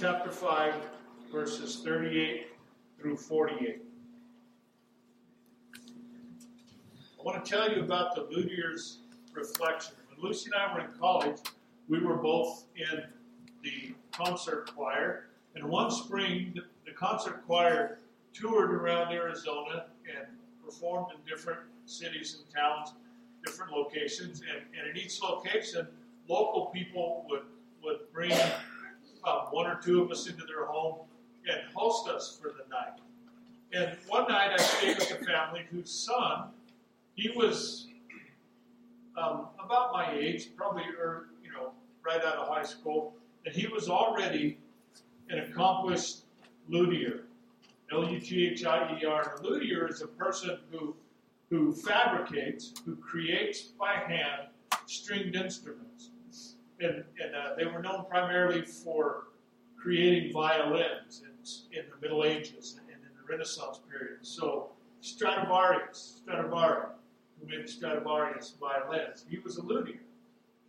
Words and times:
chapter 0.00 0.30
5, 0.30 0.74
verses 1.32 1.80
38 1.82 2.46
through 3.00 3.16
48. 3.16 3.82
I 5.74 7.22
want 7.24 7.44
to 7.44 7.50
tell 7.50 7.68
you 7.68 7.82
about 7.82 8.14
the 8.14 8.22
Luthiers' 8.30 8.98
reflection. 9.32 9.94
When 10.08 10.28
Lucy 10.28 10.50
and 10.54 10.62
I 10.62 10.72
were 10.72 10.80
in 10.84 10.92
college, 11.00 11.38
we 11.88 11.98
were 11.98 12.14
both 12.14 12.66
in 12.76 13.02
the 13.64 13.92
concert 14.12 14.72
choir. 14.72 15.30
And 15.56 15.64
one 15.64 15.90
spring, 15.90 16.52
the, 16.54 16.62
the 16.86 16.92
concert 16.92 17.44
choir 17.44 17.98
toured 18.32 18.70
around 18.70 19.12
Arizona 19.12 19.86
and 20.16 20.28
performed 20.64 21.08
in 21.12 21.28
different 21.28 21.58
cities 21.86 22.38
and 22.38 22.54
towns, 22.54 22.92
different 23.44 23.72
locations. 23.72 24.42
And, 24.42 24.62
and 24.78 24.96
in 24.96 24.96
each 24.96 25.20
location, 25.20 25.88
local 26.28 26.66
people 26.66 27.26
would, 27.28 27.42
would 27.82 27.98
bring 28.12 28.30
one 29.50 29.66
or 29.66 29.80
two 29.82 30.02
of 30.02 30.10
us 30.10 30.28
into 30.28 30.44
their 30.46 30.66
home 30.66 31.06
and 31.48 31.60
host 31.74 32.08
us 32.08 32.38
for 32.40 32.48
the 32.48 32.68
night. 32.70 33.00
And 33.72 33.96
one 34.06 34.28
night 34.28 34.52
I 34.52 34.62
stayed 34.62 34.98
with 34.98 35.10
a 35.10 35.24
family 35.24 35.66
whose 35.70 35.90
son, 35.90 36.48
he 37.14 37.30
was 37.30 37.88
um, 39.16 39.48
about 39.62 39.92
my 39.92 40.14
age, 40.14 40.50
probably, 40.56 40.84
or, 40.98 41.28
you 41.42 41.50
know, 41.52 41.72
right 42.04 42.24
out 42.24 42.36
of 42.36 42.48
high 42.48 42.62
school, 42.62 43.14
and 43.44 43.54
he 43.54 43.66
was 43.66 43.88
already 43.88 44.58
an 45.28 45.40
accomplished 45.40 46.22
luthier. 46.68 47.24
L 47.92 48.10
U 48.10 48.20
T 48.20 48.46
H 48.46 48.64
I 48.64 48.98
E 49.00 49.04
R. 49.04 49.38
A 49.38 49.42
luthier 49.42 49.88
is 49.88 50.02
a 50.02 50.06
person 50.06 50.58
who 50.70 50.94
who 51.50 51.72
fabricates, 51.72 52.74
who 52.84 52.94
creates 52.96 53.62
by 53.62 53.94
hand 53.94 54.48
stringed 54.84 55.34
instruments. 55.34 56.10
And, 56.80 57.04
and 57.22 57.34
uh, 57.34 57.54
they 57.56 57.64
were 57.64 57.82
known 57.82 58.04
primarily 58.08 58.62
for 58.62 59.24
creating 59.76 60.32
violins 60.32 61.22
in, 61.24 61.78
in 61.78 61.84
the 61.90 62.00
Middle 62.00 62.24
Ages 62.24 62.78
and 62.80 62.88
in 62.90 62.98
the 63.02 63.32
Renaissance 63.32 63.80
period. 63.90 64.18
So 64.22 64.70
Stradivarius, 65.00 66.20
Stradivari, 66.22 66.88
who 67.40 67.48
made 67.48 67.68
Stradivarius 67.68 68.54
violins, 68.60 69.24
he 69.28 69.38
was 69.38 69.56
a 69.58 69.62
luthier. 69.62 70.00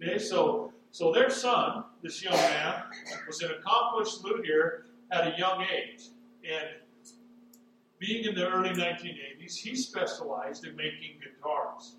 Okay, 0.01 0.17
so 0.17 0.71
so 0.91 1.11
their 1.11 1.29
son, 1.29 1.83
this 2.01 2.23
young 2.23 2.33
man, 2.33 2.83
was 3.27 3.41
an 3.41 3.51
accomplished 3.51 4.23
luthier 4.23 4.85
at 5.11 5.27
a 5.27 5.37
young 5.37 5.63
age. 5.63 6.05
And 6.43 6.67
being 7.99 8.25
in 8.25 8.33
the 8.33 8.49
early 8.49 8.69
1980s, 8.69 9.55
he 9.55 9.75
specialized 9.75 10.65
in 10.65 10.75
making 10.75 11.19
guitars. 11.21 11.95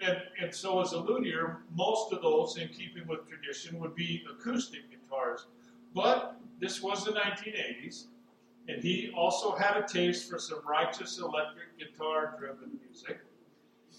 And, 0.00 0.16
and 0.40 0.54
so, 0.54 0.80
as 0.80 0.92
a 0.92 0.98
luthier, 0.98 1.58
most 1.74 2.12
of 2.12 2.22
those, 2.22 2.56
in 2.56 2.68
keeping 2.68 3.06
with 3.06 3.28
tradition, 3.28 3.78
would 3.80 3.94
be 3.94 4.24
acoustic 4.30 4.90
guitars. 4.90 5.46
But 5.94 6.36
this 6.58 6.80
was 6.80 7.04
the 7.04 7.12
1980s, 7.12 8.04
and 8.68 8.82
he 8.82 9.12
also 9.14 9.54
had 9.54 9.76
a 9.76 9.86
taste 9.86 10.30
for 10.30 10.38
some 10.38 10.60
righteous 10.66 11.18
electric 11.18 11.78
guitar 11.78 12.34
driven 12.38 12.78
music. 12.86 13.20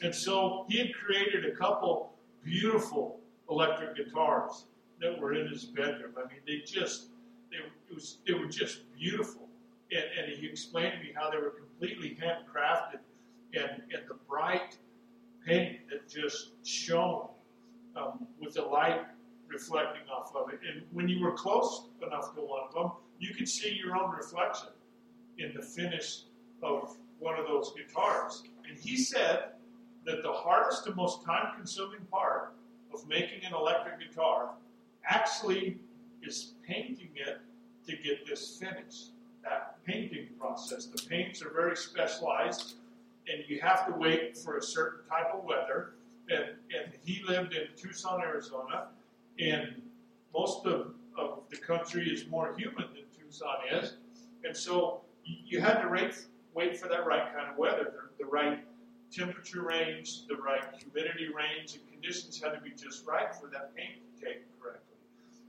And 0.02 0.13
so, 0.13 0.66
he 0.69 0.79
had 0.79 0.94
created 0.94 1.45
a 1.45 1.55
couple 1.55 2.13
beautiful 2.44 3.19
electric 3.49 3.95
guitars 3.95 4.66
that 5.02 5.19
were 5.19 5.33
in 5.33 5.47
his 5.47 5.66
bedroom. 5.66 6.13
I 6.17 6.27
mean, 6.27 6.41
they 6.47 6.63
just, 6.66 7.09
they, 7.52 7.57
was, 7.94 8.17
they 8.25 8.33
were 8.33 8.47
just 8.47 8.91
beautiful 8.97 9.49
and, 9.91 10.03
and 10.17 10.38
he 10.38 10.47
explained 10.47 10.94
to 10.94 10.99
me 10.99 11.13
how 11.16 11.29
they 11.29 11.38
were 11.38 11.52
completely 11.52 12.17
handcrafted 12.22 12.99
and, 13.53 13.81
and 13.91 14.07
the 14.07 14.16
bright 14.27 14.77
paint 15.45 15.80
that 15.89 16.08
just 16.08 16.52
shone 16.66 17.28
um, 17.95 18.28
with 18.39 18.53
the 18.53 18.61
light 18.61 19.02
reflecting 19.47 20.03
off 20.09 20.34
of 20.36 20.50
it. 20.53 20.59
And 20.67 20.84
when 20.92 21.08
you 21.08 21.22
were 21.22 21.34
close 21.34 21.88
enough 22.06 22.34
to 22.36 22.42
one 22.42 22.61
of 22.67 22.73
them, 22.73 22.92
you 23.20 23.34
could 23.34 23.50
see 23.50 23.73
your 23.73 23.97
own 23.97 24.12
reflection 24.16 24.69
in 25.38 25.53
the 25.53 25.62
finish 25.62 26.22
of 26.62 26.95
one 27.19 27.38
of 27.38 27.47
those 27.47 27.73
guitars. 27.75 28.44
And 28.67 28.78
he 28.78 28.97
said 28.97 29.52
that 30.06 30.23
the 30.23 30.31
hardest 30.31 30.88
and 30.88 30.96
most 30.96 31.24
time 31.25 31.53
consuming 31.56 32.02
part 32.12 32.53
of 32.94 33.08
making 33.08 33.44
an 33.46 33.53
electric 33.53 34.00
guitar 34.00 34.52
actually 35.06 35.78
is 36.23 36.53
painting 36.68 37.09
it 37.16 37.40
to 37.88 37.96
get 37.97 38.25
this 38.25 38.58
finish 38.58 39.09
that 39.44 39.84
painting 39.85 40.28
process. 40.40 40.85
The 40.85 41.02
paints 41.09 41.41
are 41.41 41.50
very 41.50 41.75
specialized, 41.75 42.75
and 43.28 43.44
you 43.48 43.59
have 43.62 43.86
to 43.88 43.94
wait 43.94 44.38
for 44.38 44.58
a 44.58 44.62
certain 44.62 45.08
type 45.08 45.34
of 45.34 45.44
weather. 45.44 45.94
And, 46.30 46.46
and 46.76 46.94
he 47.04 47.24
lived 47.28 47.54
in 47.54 47.68
Tucson, 47.76 48.22
Arizona, 48.22 48.88
and 49.40 49.82
most 50.34 50.66
of, 50.66 50.94
of 51.18 51.40
the 51.50 51.58
country 51.58 52.09
is 52.09 52.28
more 52.28 52.54
humid 52.58 52.88
than 52.94 53.04
Tucson 53.18 53.56
is. 53.72 53.96
And 54.44 54.56
so 54.56 55.02
you 55.24 55.59
had 55.59 55.82
to 55.82 55.90
wait, 55.90 56.16
wait 56.54 56.78
for 56.78 56.88
that 56.88 57.06
right 57.06 57.34
kind 57.36 57.50
of 57.50 57.58
weather, 57.58 57.94
the, 58.18 58.24
the 58.24 58.30
right 58.30 58.64
temperature 59.12 59.64
range, 59.64 60.26
the 60.28 60.36
right 60.36 60.64
humidity 60.80 61.28
range, 61.28 61.76
and 61.76 61.88
conditions 61.92 62.42
had 62.42 62.52
to 62.52 62.62
be 62.62 62.72
just 62.72 63.06
right 63.06 63.36
for 63.36 63.48
that 63.48 63.76
paint 63.76 63.96
to 64.16 64.26
take 64.26 64.44
correctly. 64.59 64.96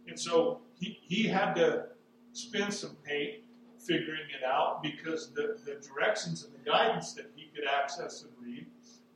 And 0.09 0.19
so 0.19 0.61
he, 0.79 0.99
he 1.03 1.25
had 1.29 1.55
to 1.55 1.87
spend 2.33 2.75
some 2.75 2.97
paint 3.05 3.45
figuring 3.79 4.23
it 4.39 4.45
out 4.45 4.83
because 4.83 5.31
the, 5.31 5.59
the 5.65 5.81
directions 5.87 6.45
and 6.45 6.53
the 6.55 6.71
guidance 6.71 7.13
that 7.15 7.31
he 7.35 7.42
could 7.55 7.65
access 7.67 8.23
and 8.23 8.33
read 8.41 8.67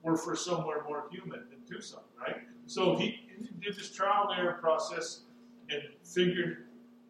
were 0.03 0.17
for 0.17 0.37
somewhere 0.37 0.85
more 0.89 1.05
human 1.11 1.45
than 1.51 1.59
Tucson, 1.69 2.03
right? 2.21 2.37
So 2.67 2.97
he, 2.97 3.21
did 3.61 3.77
this 3.77 3.91
trial 3.91 4.29
and 4.31 4.41
error 4.41 4.59
process 4.61 5.23
and 5.69 5.83
figured 6.05 6.69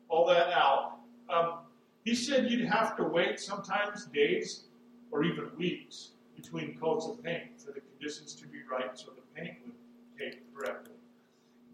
all 0.08 0.26
that 0.26 0.48
out. 0.52 0.98
Um, 1.28 1.58
he 2.04 2.14
said 2.14 2.50
you'd 2.50 2.66
have 2.66 2.96
to 2.96 3.04
wait 3.04 3.38
sometimes 3.38 4.06
days 4.06 4.64
or 5.10 5.22
even 5.22 5.50
weeks 5.56 6.10
between 6.34 6.78
coats 6.78 7.06
of 7.06 7.22
paint 7.22 7.60
for 7.60 7.72
the 7.72 7.80
conditions 7.80 8.34
to 8.34 8.46
be 8.46 8.58
right 8.70 8.98
so 8.98 9.12
the 9.14 9.40
paint 9.40 9.56
would 9.64 9.74
take 10.18 10.40
correctly. 10.54 10.94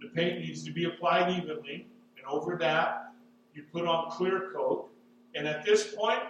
The 0.00 0.08
paint 0.08 0.40
needs 0.40 0.64
to 0.64 0.72
be 0.72 0.84
applied 0.84 1.30
evenly, 1.30 1.86
and 2.16 2.26
over 2.26 2.56
that, 2.56 3.12
you 3.54 3.64
put 3.72 3.86
on 3.86 4.10
clear 4.10 4.50
coat 4.54 4.92
and 5.34 5.46
at 5.48 5.64
this 5.64 5.94
point, 5.94 6.20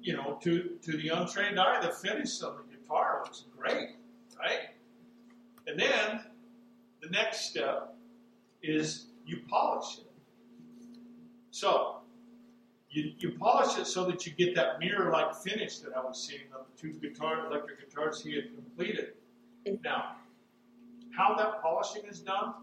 you 0.00 0.16
know, 0.16 0.38
to, 0.42 0.70
to 0.82 0.96
the 0.96 1.08
untrained 1.08 1.58
eye, 1.58 1.80
the 1.80 1.90
finish 1.90 2.40
of 2.42 2.56
the 2.56 2.76
guitar 2.76 3.22
looks 3.24 3.44
great, 3.56 3.96
right? 4.38 4.70
And 5.66 5.78
then 5.78 6.20
the 7.02 7.08
next 7.10 7.50
step 7.50 7.94
is 8.62 9.06
you 9.26 9.40
polish 9.48 9.98
it. 9.98 10.04
So, 11.50 11.96
you, 12.90 13.12
you 13.18 13.32
polish 13.32 13.78
it 13.78 13.86
so 13.86 14.04
that 14.06 14.24
you 14.26 14.32
get 14.32 14.54
that 14.54 14.78
mirror-like 14.78 15.34
finish 15.34 15.78
that 15.80 15.96
I 15.96 16.00
was 16.00 16.22
seeing 16.26 16.52
on 16.54 16.64
the 16.64 16.80
two 16.80 16.98
guitar, 16.98 17.46
electric 17.46 17.80
guitars 17.80 18.22
he 18.22 18.34
had 18.34 18.54
completed. 18.54 19.14
Now, 19.84 20.16
how 21.14 21.34
that 21.34 21.60
polishing 21.60 22.04
is 22.08 22.20
done 22.20 22.54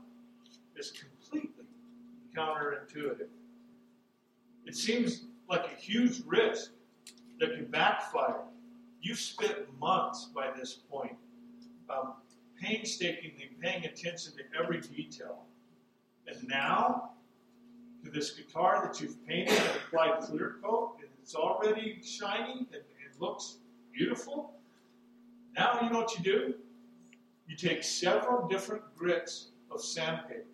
is 0.75 0.91
completely 0.91 1.65
counterintuitive. 2.35 3.27
It 4.65 4.75
seems 4.75 5.25
like 5.47 5.65
a 5.65 5.75
huge 5.75 6.21
risk 6.25 6.71
that 7.39 7.55
can 7.55 7.65
backfire. 7.65 8.41
You've 9.01 9.19
spent 9.19 9.55
months 9.79 10.29
by 10.33 10.51
this 10.57 10.73
point 10.73 11.15
um, 11.89 12.13
painstakingly 12.61 13.51
paying 13.61 13.85
attention 13.85 14.33
to 14.33 14.43
every 14.59 14.81
detail. 14.81 15.43
And 16.27 16.47
now, 16.47 17.11
to 18.03 18.09
this 18.09 18.31
guitar 18.31 18.81
that 18.85 18.99
you've 18.99 19.25
painted 19.27 19.57
and 19.57 19.69
applied 19.87 20.21
clear 20.21 20.55
coat, 20.63 20.95
and 20.99 21.09
it's 21.21 21.35
already 21.35 21.99
shiny 22.03 22.59
and 22.59 22.67
it 22.73 23.19
looks 23.19 23.57
beautiful. 23.93 24.53
Now, 25.55 25.79
you 25.81 25.89
know 25.89 25.99
what 25.99 26.17
you 26.17 26.23
do? 26.23 26.55
You 27.47 27.55
take 27.55 27.83
several 27.83 28.47
different 28.47 28.83
grits 28.97 29.49
of 29.71 29.81
sandpaper. 29.81 30.45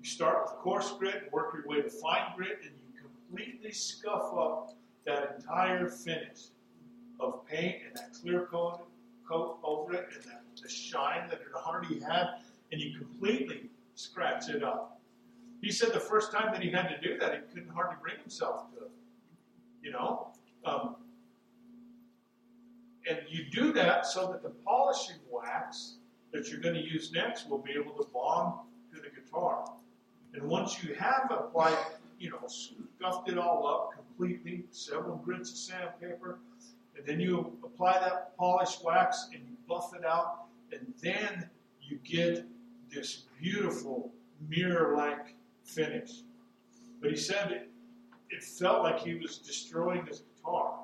You 0.00 0.08
start 0.08 0.42
with 0.42 0.52
coarse 0.54 0.92
grit 0.98 1.28
work 1.32 1.54
your 1.54 1.66
way 1.66 1.82
to 1.82 1.88
fine 1.88 2.32
grit, 2.36 2.58
and 2.62 2.72
you 2.94 3.00
completely 3.28 3.72
scuff 3.72 4.32
up 4.36 4.74
that 5.04 5.34
entire 5.36 5.88
finish 5.88 6.50
of 7.20 7.46
paint 7.46 7.76
and 7.86 7.96
that 7.96 8.12
clear 8.20 8.46
coat, 8.46 8.80
coat 9.28 9.58
over 9.62 9.94
it 9.94 10.08
and 10.14 10.24
that, 10.24 10.42
the 10.62 10.68
shine 10.68 11.28
that 11.28 11.40
it 11.40 11.48
already 11.66 11.98
had, 11.98 12.34
and 12.70 12.80
you 12.80 12.96
completely 12.96 13.70
scratch 13.94 14.48
it 14.48 14.62
up. 14.62 15.00
He 15.60 15.72
said 15.72 15.92
the 15.92 16.00
first 16.00 16.30
time 16.30 16.52
that 16.52 16.62
he 16.62 16.70
had 16.70 16.88
to 16.88 17.00
do 17.00 17.18
that, 17.18 17.34
he 17.34 17.40
couldn't 17.52 17.74
hardly 17.74 17.96
bring 18.00 18.18
himself 18.18 18.70
to 18.72 18.84
it. 18.84 18.90
You 19.82 19.92
know? 19.92 20.28
Um, 20.64 20.96
and 23.08 23.18
you 23.28 23.46
do 23.50 23.72
that 23.72 24.06
so 24.06 24.30
that 24.30 24.42
the 24.42 24.50
polishing 24.50 25.16
wax 25.30 25.96
that 26.32 26.48
you're 26.48 26.60
going 26.60 26.74
to 26.74 26.84
use 26.84 27.10
next 27.12 27.48
will 27.48 27.58
be 27.58 27.72
able 27.72 27.92
to 27.94 28.08
bond 28.12 28.54
to 28.94 29.00
the 29.00 29.08
guitar. 29.08 29.64
And 30.34 30.44
once 30.44 30.82
you 30.84 30.94
have 30.94 31.30
applied 31.30 31.76
you 32.22 32.30
know, 32.30 32.38
scuffed 32.46 33.28
it 33.28 33.36
all 33.36 33.66
up 33.66 34.01
completely, 34.16 34.64
several 34.70 35.16
grits 35.16 35.50
of 35.50 35.56
sandpaper, 35.56 36.38
and 36.96 37.06
then 37.06 37.20
you 37.20 37.56
apply 37.64 37.92
that 37.94 38.36
polished 38.36 38.84
wax 38.84 39.28
and 39.32 39.42
you 39.42 39.56
buff 39.68 39.94
it 39.94 40.04
out, 40.04 40.44
and 40.72 40.92
then 41.02 41.48
you 41.80 41.98
get 42.04 42.46
this 42.90 43.24
beautiful 43.40 44.12
mirror-like 44.48 45.34
finish. 45.64 46.22
But 47.00 47.10
he 47.10 47.16
said 47.16 47.50
it, 47.50 47.70
it 48.30 48.42
felt 48.42 48.82
like 48.82 49.00
he 49.00 49.14
was 49.14 49.38
destroying 49.38 50.06
his 50.06 50.20
guitar. 50.20 50.74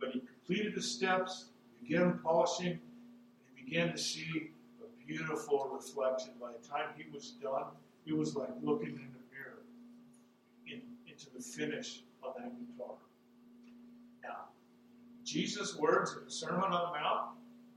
But 0.00 0.12
he 0.12 0.20
completed 0.20 0.74
the 0.74 0.82
steps, 0.82 1.46
began 1.82 2.18
polishing, 2.18 2.72
and 2.72 2.80
he 3.54 3.64
began 3.64 3.92
to 3.92 3.98
see 3.98 4.50
a 4.80 5.06
beautiful 5.06 5.70
reflection. 5.72 6.32
By 6.40 6.52
the 6.52 6.66
time 6.66 6.88
he 6.96 7.04
was 7.12 7.32
done, 7.42 7.64
he 8.04 8.12
was 8.12 8.34
like 8.34 8.50
looking 8.62 8.98
in 11.26 11.38
the 11.38 11.42
finish 11.42 12.02
of 12.22 12.34
that 12.36 12.52
guitar. 12.58 12.94
Now, 14.22 14.48
Jesus' 15.24 15.76
words 15.76 16.14
in 16.18 16.24
the 16.24 16.30
Sermon 16.30 16.72
on 16.72 16.92
the 16.92 16.98
Mount, 16.98 17.30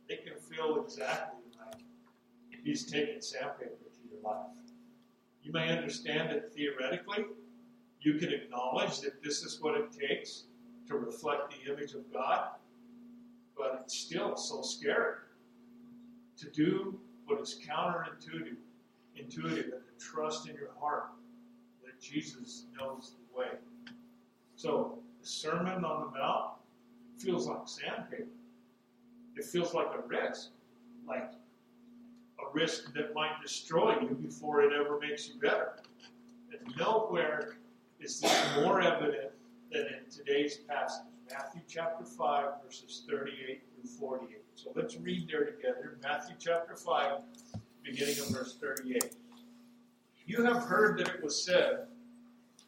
they 0.08 0.18
can 0.18 0.38
feel 0.40 0.82
exactly 0.84 1.42
like 1.60 1.82
he's 2.64 2.90
taking 2.90 3.22
sandpaper 3.22 3.70
to 3.70 4.10
your 4.10 4.22
life. 4.24 4.48
You 5.44 5.52
may 5.52 5.70
understand 5.76 6.32
it 6.32 6.52
theoretically. 6.56 7.26
You 8.02 8.16
can 8.16 8.34
acknowledge 8.34 9.00
that 9.02 9.24
this 9.24 9.44
is 9.44 9.62
what 9.62 9.76
it 9.76 9.92
takes 9.92 10.46
to 10.88 10.96
reflect 10.96 11.54
the 11.54 11.72
image 11.72 11.94
of 11.94 12.12
God, 12.12 12.50
but 13.58 13.82
it's 13.84 13.98
still 13.98 14.36
so 14.36 14.62
scary 14.62 15.16
to 16.38 16.50
do 16.50 17.00
what 17.26 17.42
is 17.42 17.60
counterintuitive, 17.68 18.58
intuitive, 19.16 19.66
and 19.66 19.84
to 19.84 20.06
trust 20.06 20.48
in 20.48 20.56
your 20.56 20.72
heart 20.80 21.10
that 21.84 22.00
Jesus 22.00 22.66
knows 22.78 23.14
way. 23.38 23.48
So 24.56 25.00
the 25.22 25.28
Sermon 25.28 25.84
on 25.84 26.12
the 26.12 26.20
Mount 26.20 26.52
feels 27.18 27.48
like 27.48 27.68
sandpaper. 27.68 28.28
It 29.36 29.44
feels 29.44 29.74
like 29.74 29.88
a 29.88 30.08
risk, 30.08 30.50
like 31.08 31.32
a 32.40 32.54
risk 32.54 32.94
that 32.94 33.14
might 33.14 33.42
destroy 33.42 34.00
you 34.00 34.16
before 34.16 34.62
it 34.62 34.72
ever 34.74 35.00
makes 35.00 35.28
you 35.28 35.36
better. 35.40 35.78
And 36.52 36.76
nowhere 36.78 37.58
is 38.00 38.20
this 38.20 38.56
more 38.56 38.82
evident 38.82 39.32
than 39.72 39.82
in 39.82 40.10
today's 40.10 40.58
passage, 40.58 41.06
Matthew 41.30 41.62
chapter 41.68 42.06
5, 42.06 42.64
verses 42.64 43.04
38 43.10 43.64
through 43.74 43.90
48. 43.90 44.42
So 44.56 44.72
let's 44.76 44.96
read 44.98 45.28
there 45.30 45.46
together. 45.46 45.98
Matthew 46.04 46.36
chapter 46.40 46.76
5, 46.76 47.20
beginning 47.84 48.20
of 48.20 48.28
verse 48.30 48.58
38. 48.62 49.16
You 50.26 50.44
have 50.44 50.64
heard 50.64 51.00
that 51.00 51.10
it 51.10 51.24
was 51.24 51.44
said, 51.44 51.88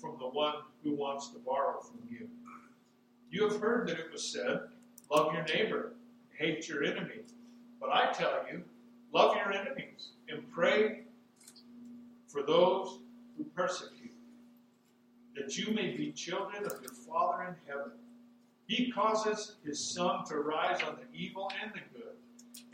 from 0.00 0.16
the 0.18 0.28
one 0.28 0.54
who 0.82 0.94
wants 0.94 1.28
to 1.28 1.38
borrow 1.38 1.80
from 1.80 2.00
you. 2.08 2.28
You 3.30 3.48
have 3.48 3.60
heard 3.60 3.88
that 3.88 3.98
it 3.98 4.12
was 4.12 4.24
said, 4.24 4.60
Love 5.10 5.32
your 5.32 5.44
neighbor, 5.44 5.92
hate 6.36 6.68
your 6.68 6.84
enemy. 6.84 7.20
But 7.80 7.90
I 7.90 8.12
tell 8.12 8.44
you, 8.50 8.62
love 9.12 9.36
your 9.36 9.52
enemies 9.52 10.10
and 10.28 10.50
pray 10.52 11.02
for 12.26 12.42
those 12.42 12.98
who 13.36 13.44
persecute 13.44 13.94
you, 14.02 15.40
that 15.42 15.56
you 15.56 15.72
may 15.72 15.96
be 15.96 16.12
children 16.12 16.64
of 16.64 16.80
your 16.82 16.92
Father 16.92 17.44
in 17.44 17.54
heaven. 17.66 17.92
He 18.66 18.90
causes 18.90 19.56
his 19.64 19.82
sun 19.82 20.24
to 20.26 20.36
rise 20.36 20.82
on 20.82 20.96
the 20.96 21.18
evil 21.18 21.50
and 21.62 21.72
the 21.72 21.80
good, 21.98 22.16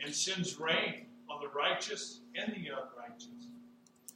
and 0.05 0.13
sends 0.13 0.59
rain 0.59 1.07
on 1.31 1.41
the 1.41 1.49
righteous 1.49 2.21
and 2.35 2.53
the 2.53 2.69
unrighteous. 2.69 3.29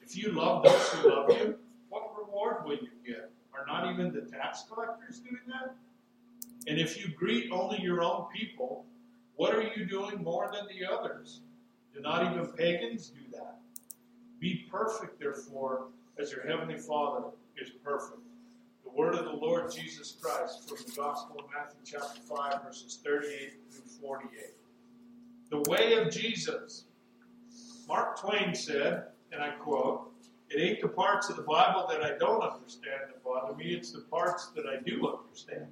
If 0.02 0.16
you 0.16 0.32
love 0.32 0.64
those 0.64 0.88
who 0.88 1.08
love 1.10 1.30
you, 1.30 1.56
what 1.88 2.10
reward 2.18 2.64
will 2.64 2.76
you 2.76 2.90
get? 3.06 3.30
Are 3.54 3.66
not 3.66 3.92
even 3.92 4.12
the 4.12 4.22
tax 4.22 4.64
collectors 4.70 5.20
doing 5.20 5.40
that? 5.48 5.74
And 6.66 6.78
if 6.78 6.98
you 6.98 7.12
greet 7.12 7.50
only 7.50 7.80
your 7.80 8.02
own 8.02 8.26
people, 8.34 8.84
what 9.36 9.54
are 9.54 9.62
you 9.62 9.86
doing 9.86 10.22
more 10.22 10.50
than 10.52 10.66
the 10.66 10.86
others? 10.86 11.40
Do 11.94 12.00
not 12.00 12.30
even 12.30 12.46
pagans 12.52 13.08
do 13.08 13.20
that? 13.32 13.58
Be 14.40 14.66
perfect, 14.70 15.18
therefore, 15.18 15.86
as 16.18 16.30
your 16.32 16.46
heavenly 16.46 16.78
Father 16.78 17.24
is 17.56 17.70
perfect. 17.82 18.20
The 18.84 18.90
word 18.90 19.14
of 19.14 19.24
the 19.24 19.32
Lord 19.32 19.70
Jesus 19.70 20.16
Christ 20.20 20.68
from 20.68 20.78
the 20.86 20.92
Gospel 20.96 21.36
of 21.38 21.46
Matthew, 21.52 21.80
chapter 21.84 22.20
5, 22.20 22.62
verses 22.64 22.98
38 23.04 23.52
through 23.70 24.08
48. 24.08 24.30
The 25.50 25.70
way 25.70 25.94
of 25.94 26.10
Jesus. 26.10 26.84
Mark 27.88 28.20
Twain 28.20 28.54
said, 28.54 29.04
and 29.32 29.42
I 29.42 29.50
quote, 29.50 30.07
It 30.50 30.60
ain't 30.60 30.80
the 30.80 30.88
parts 30.88 31.28
of 31.28 31.36
the 31.36 31.42
Bible 31.42 31.86
that 31.90 32.02
I 32.02 32.16
don't 32.16 32.42
understand 32.42 33.02
that 33.08 33.22
bother 33.22 33.54
me, 33.54 33.74
it's 33.74 33.92
the 33.92 34.00
parts 34.00 34.48
that 34.56 34.64
I 34.66 34.82
do 34.82 35.18
understand. 35.18 35.66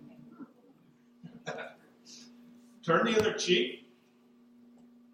Turn 2.85 3.07
the 3.07 3.19
other 3.19 3.33
cheek, 3.33 3.87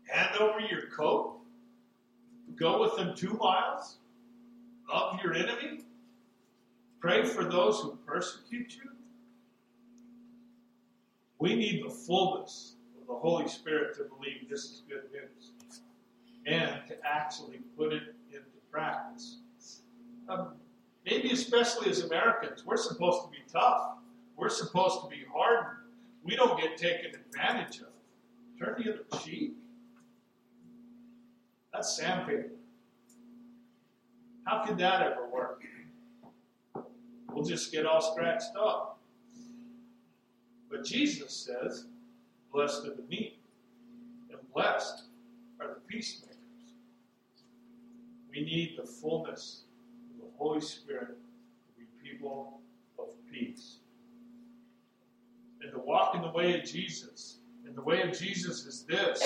hand 0.08 0.36
over 0.40 0.60
your 0.60 0.88
coat, 0.94 1.38
go 2.56 2.80
with 2.80 2.96
them 2.96 3.14
two 3.16 3.34
miles, 3.34 3.98
love 4.92 5.20
your 5.22 5.34
enemy, 5.34 5.84
pray 7.00 7.24
for 7.24 7.44
those 7.44 7.80
who 7.80 7.96
persecute 8.04 8.74
you. 8.74 8.90
We 11.38 11.54
need 11.54 11.84
the 11.84 11.90
fullness 11.90 12.74
of 13.00 13.06
the 13.06 13.14
Holy 13.14 13.48
Spirit 13.48 13.96
to 13.96 14.04
believe 14.04 14.48
this 14.50 14.64
is 14.64 14.82
good 14.88 15.04
news 15.12 15.80
and 16.46 16.82
to 16.88 16.96
actually 17.04 17.58
put 17.76 17.92
it 17.92 18.02
into 18.30 18.46
practice. 18.70 19.38
Um, 20.28 20.54
maybe 21.04 21.30
especially 21.32 21.90
as 21.90 22.00
Americans, 22.00 22.64
we're 22.64 22.76
supposed 22.76 23.22
to 23.24 23.30
be 23.30 23.38
tough. 23.52 23.94
We're 24.36 24.48
supposed 24.48 25.02
to 25.02 25.08
be 25.08 25.24
hardened 25.32 25.82
we 26.24 26.36
don't 26.36 26.58
get 26.58 26.76
taken 26.76 27.12
advantage 27.14 27.80
of. 27.80 27.88
Turn 28.58 28.82
the 28.82 28.92
other 28.92 29.22
cheek. 29.22 29.54
That's 31.72 31.96
sandpaper. 31.96 32.50
How 34.44 34.64
could 34.64 34.78
that 34.78 35.02
ever 35.02 35.28
work? 35.28 35.62
We'll 37.30 37.44
just 37.44 37.72
get 37.72 37.86
all 37.86 38.00
scratched 38.00 38.54
up. 38.56 38.98
But 40.70 40.84
Jesus 40.84 41.32
says, 41.32 41.86
Blessed 42.52 42.86
are 42.86 42.94
the 42.94 43.02
meek, 43.08 43.38
and 44.30 44.38
blessed 44.52 45.04
are 45.60 45.68
the 45.68 45.80
peacemakers. 45.88 46.36
We 48.30 48.42
need 48.42 48.78
the 48.78 48.86
fullness 48.86 49.62
Holy 50.42 50.60
Spirit 50.60 51.16
be 51.78 51.84
people 52.02 52.58
of 52.98 53.06
peace 53.30 53.76
and 55.60 55.70
to 55.70 55.78
walk 55.78 56.16
in 56.16 56.20
the 56.20 56.32
way 56.32 56.58
of 56.58 56.64
Jesus. 56.64 57.36
And 57.64 57.76
the 57.76 57.80
way 57.80 58.02
of 58.02 58.18
Jesus 58.18 58.66
is 58.66 58.82
this 58.82 59.22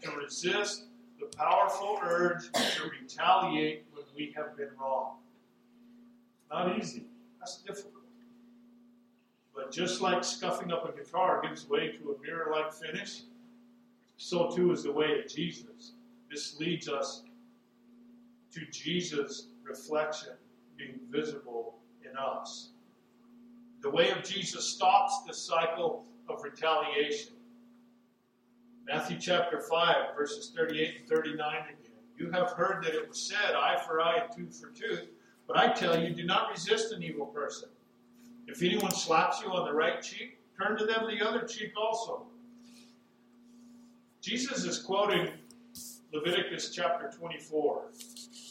to 0.00 0.10
resist 0.12 0.84
the 1.20 1.26
powerful 1.36 1.98
urge 2.02 2.50
to 2.52 2.88
retaliate 2.88 3.84
when 3.92 4.04
we 4.16 4.32
have 4.34 4.56
been 4.56 4.70
wrong. 4.80 5.16
Not 6.50 6.78
easy, 6.78 7.04
that's 7.38 7.58
difficult. 7.58 7.92
But 9.54 9.70
just 9.70 10.00
like 10.00 10.24
scuffing 10.24 10.72
up 10.72 10.88
a 10.88 10.96
guitar 10.96 11.42
gives 11.46 11.68
way 11.68 11.92
to 11.98 12.12
a 12.12 12.22
mirror 12.22 12.50
like 12.50 12.72
finish, 12.72 13.24
so 14.16 14.50
too 14.56 14.72
is 14.72 14.84
the 14.84 14.92
way 14.92 15.18
of 15.18 15.28
Jesus. 15.28 15.92
This 16.30 16.58
leads 16.58 16.88
us 16.88 17.24
to 18.52 18.64
Jesus' 18.70 19.48
reflection 19.62 20.32
being 20.76 21.00
visible 21.10 21.78
in 22.02 22.16
us. 22.16 22.70
The 23.82 23.90
way 23.90 24.10
of 24.10 24.22
Jesus 24.22 24.64
stops 24.64 25.22
the 25.26 25.34
cycle 25.34 26.04
of 26.28 26.42
retaliation. 26.42 27.34
Matthew 28.86 29.18
chapter 29.18 29.60
5, 29.60 30.16
verses 30.16 30.52
38 30.56 31.00
and 31.00 31.08
39 31.08 31.38
again. 31.38 31.76
You 32.16 32.30
have 32.30 32.52
heard 32.52 32.84
that 32.84 32.94
it 32.94 33.08
was 33.08 33.20
said, 33.20 33.54
eye 33.54 33.80
for 33.86 34.00
eye 34.00 34.22
and 34.24 34.34
tooth 34.34 34.60
for 34.60 34.70
tooth. 34.70 35.08
But 35.46 35.58
I 35.58 35.72
tell 35.72 36.00
you, 36.00 36.14
do 36.14 36.24
not 36.24 36.50
resist 36.50 36.92
an 36.92 37.02
evil 37.02 37.26
person. 37.26 37.68
If 38.46 38.62
anyone 38.62 38.92
slaps 38.92 39.42
you 39.42 39.52
on 39.52 39.66
the 39.66 39.72
right 39.72 40.00
cheek, 40.00 40.38
turn 40.58 40.78
to 40.78 40.86
them 40.86 41.06
the 41.06 41.26
other 41.26 41.46
cheek 41.46 41.72
also. 41.76 42.26
Jesus 44.20 44.64
is 44.64 44.78
quoting 44.78 45.30
Leviticus 46.12 46.70
chapter 46.70 47.10
24, 47.16 47.82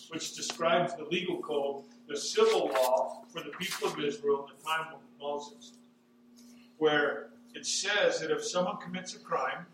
which 0.10 0.36
describes 0.36 0.96
the 0.96 1.06
legal 1.06 1.42
code, 1.42 1.84
the 2.08 2.18
civil 2.18 2.68
law 2.68 3.24
for 3.30 3.42
the 3.42 3.50
people 3.50 3.88
of 3.88 4.00
Israel 4.00 4.48
in 4.48 4.58
the 4.58 4.64
time 4.64 4.94
of 4.94 5.00
Moses, 5.20 5.74
where 6.78 7.30
it 7.54 7.66
says 7.66 8.20
that 8.20 8.32
if 8.32 8.44
someone 8.44 8.78
commits 8.78 9.16
a 9.16 9.20
crime, 9.20 9.66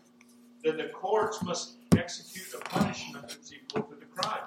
then 0.64 0.76
the 0.76 0.88
courts 0.88 1.42
must 1.42 1.74
execute 1.96 2.46
a 2.54 2.64
punishment 2.64 3.28
that's 3.28 3.52
equal 3.52 3.82
to 3.82 3.96
the 3.96 4.06
crime. 4.06 4.44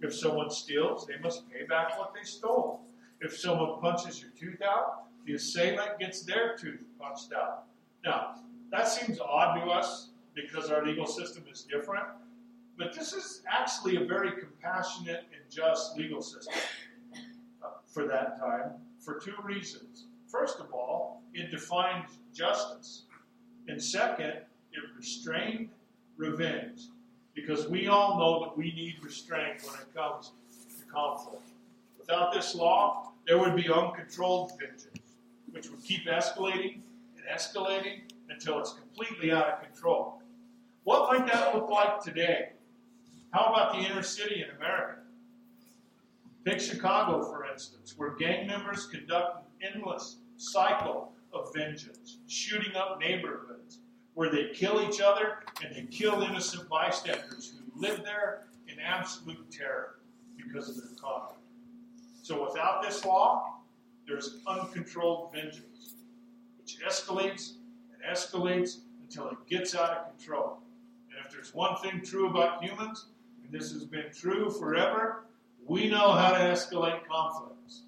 If 0.00 0.14
someone 0.14 0.50
steals, 0.50 1.06
they 1.06 1.18
must 1.22 1.50
pay 1.50 1.64
back 1.64 1.98
what 1.98 2.14
they 2.14 2.22
stole. 2.22 2.80
If 3.20 3.36
someone 3.36 3.80
punches 3.80 4.22
your 4.22 4.30
tooth 4.30 4.62
out, 4.62 5.04
the 5.26 5.34
assailant 5.34 5.98
gets 5.98 6.22
their 6.22 6.56
tooth 6.56 6.80
punched 6.98 7.32
out. 7.34 7.64
Now, 8.04 8.36
that 8.70 8.88
seems 8.88 9.20
odd 9.20 9.60
to 9.60 9.70
us 9.70 10.08
because 10.34 10.70
our 10.70 10.86
legal 10.86 11.06
system 11.06 11.44
is 11.52 11.62
different, 11.62 12.06
but 12.78 12.94
this 12.94 13.12
is 13.12 13.42
actually 13.46 13.96
a 13.96 14.04
very 14.04 14.30
compassionate 14.40 15.24
and 15.34 15.50
just 15.50 15.98
legal 15.98 16.22
system 16.22 16.54
for 17.90 18.06
that 18.06 18.38
time 18.38 18.72
for 18.98 19.18
two 19.18 19.34
reasons. 19.42 20.06
First 20.28 20.60
of 20.60 20.72
all, 20.72 21.22
it 21.34 21.50
defined 21.50 22.06
justice. 22.32 23.02
And 23.68 23.82
second, 23.82 24.32
it 24.72 24.82
restrained 24.96 25.70
revenge. 26.16 26.82
Because 27.34 27.68
we 27.68 27.88
all 27.88 28.18
know 28.18 28.40
that 28.44 28.56
we 28.56 28.72
need 28.72 28.96
restraint 29.02 29.62
when 29.64 29.74
it 29.80 29.94
comes 29.94 30.32
to 30.78 30.92
conflict. 30.92 31.42
Without 31.98 32.32
this 32.32 32.54
law, 32.54 33.12
there 33.26 33.38
would 33.38 33.56
be 33.56 33.70
uncontrolled 33.70 34.52
vengeance, 34.58 35.16
which 35.50 35.68
would 35.70 35.82
keep 35.84 36.06
escalating 36.06 36.80
and 37.16 37.24
escalating 37.32 38.00
until 38.28 38.58
it's 38.58 38.72
completely 38.72 39.32
out 39.32 39.48
of 39.48 39.62
control. 39.62 40.20
What 40.84 41.12
might 41.12 41.26
that 41.32 41.54
look 41.54 41.70
like 41.70 42.02
today? 42.02 42.50
How 43.32 43.44
about 43.44 43.72
the 43.72 43.78
inner 43.78 44.02
city 44.02 44.42
in 44.42 44.56
America? 44.56 45.00
Take 46.46 46.60
Chicago, 46.60 47.22
for 47.22 47.46
instance, 47.46 47.94
where 47.96 48.16
gang 48.16 48.46
members 48.46 48.86
conduct 48.86 49.44
an 49.62 49.74
endless 49.74 50.16
cycle 50.36 51.12
of 51.32 51.52
vengeance, 51.54 52.18
shooting 52.26 52.74
up 52.74 52.98
neighborhoods, 52.98 53.80
where 54.14 54.30
they 54.30 54.48
kill 54.54 54.80
each 54.88 55.00
other 55.00 55.40
and 55.62 55.74
they 55.74 55.82
kill 55.90 56.22
innocent 56.22 56.68
bystanders 56.68 57.52
who 57.52 57.80
live 57.80 58.02
there 58.04 58.46
in 58.68 58.80
absolute 58.80 59.50
terror 59.50 60.00
because 60.36 60.68
of 60.70 60.76
their 60.76 60.96
conduct. 61.00 61.38
So 62.22 62.42
without 62.42 62.82
this 62.82 63.04
law, 63.04 63.60
there's 64.06 64.38
uncontrolled 64.46 65.32
vengeance, 65.32 65.94
which 66.58 66.78
escalates 66.86 67.54
and 67.92 68.16
escalates 68.16 68.78
until 69.02 69.28
it 69.28 69.36
gets 69.46 69.74
out 69.74 69.90
of 69.90 70.16
control. 70.16 70.58
And 71.10 71.24
if 71.24 71.30
there's 71.32 71.54
one 71.54 71.76
thing 71.76 72.02
true 72.02 72.28
about 72.28 72.62
humans, 72.62 73.06
and 73.44 73.52
this 73.52 73.72
has 73.72 73.84
been 73.84 74.06
true 74.12 74.50
forever, 74.50 75.24
we 75.66 75.88
know 75.88 76.12
how 76.12 76.32
to 76.32 76.38
escalate 76.38 77.00
conflicts. 77.08 77.82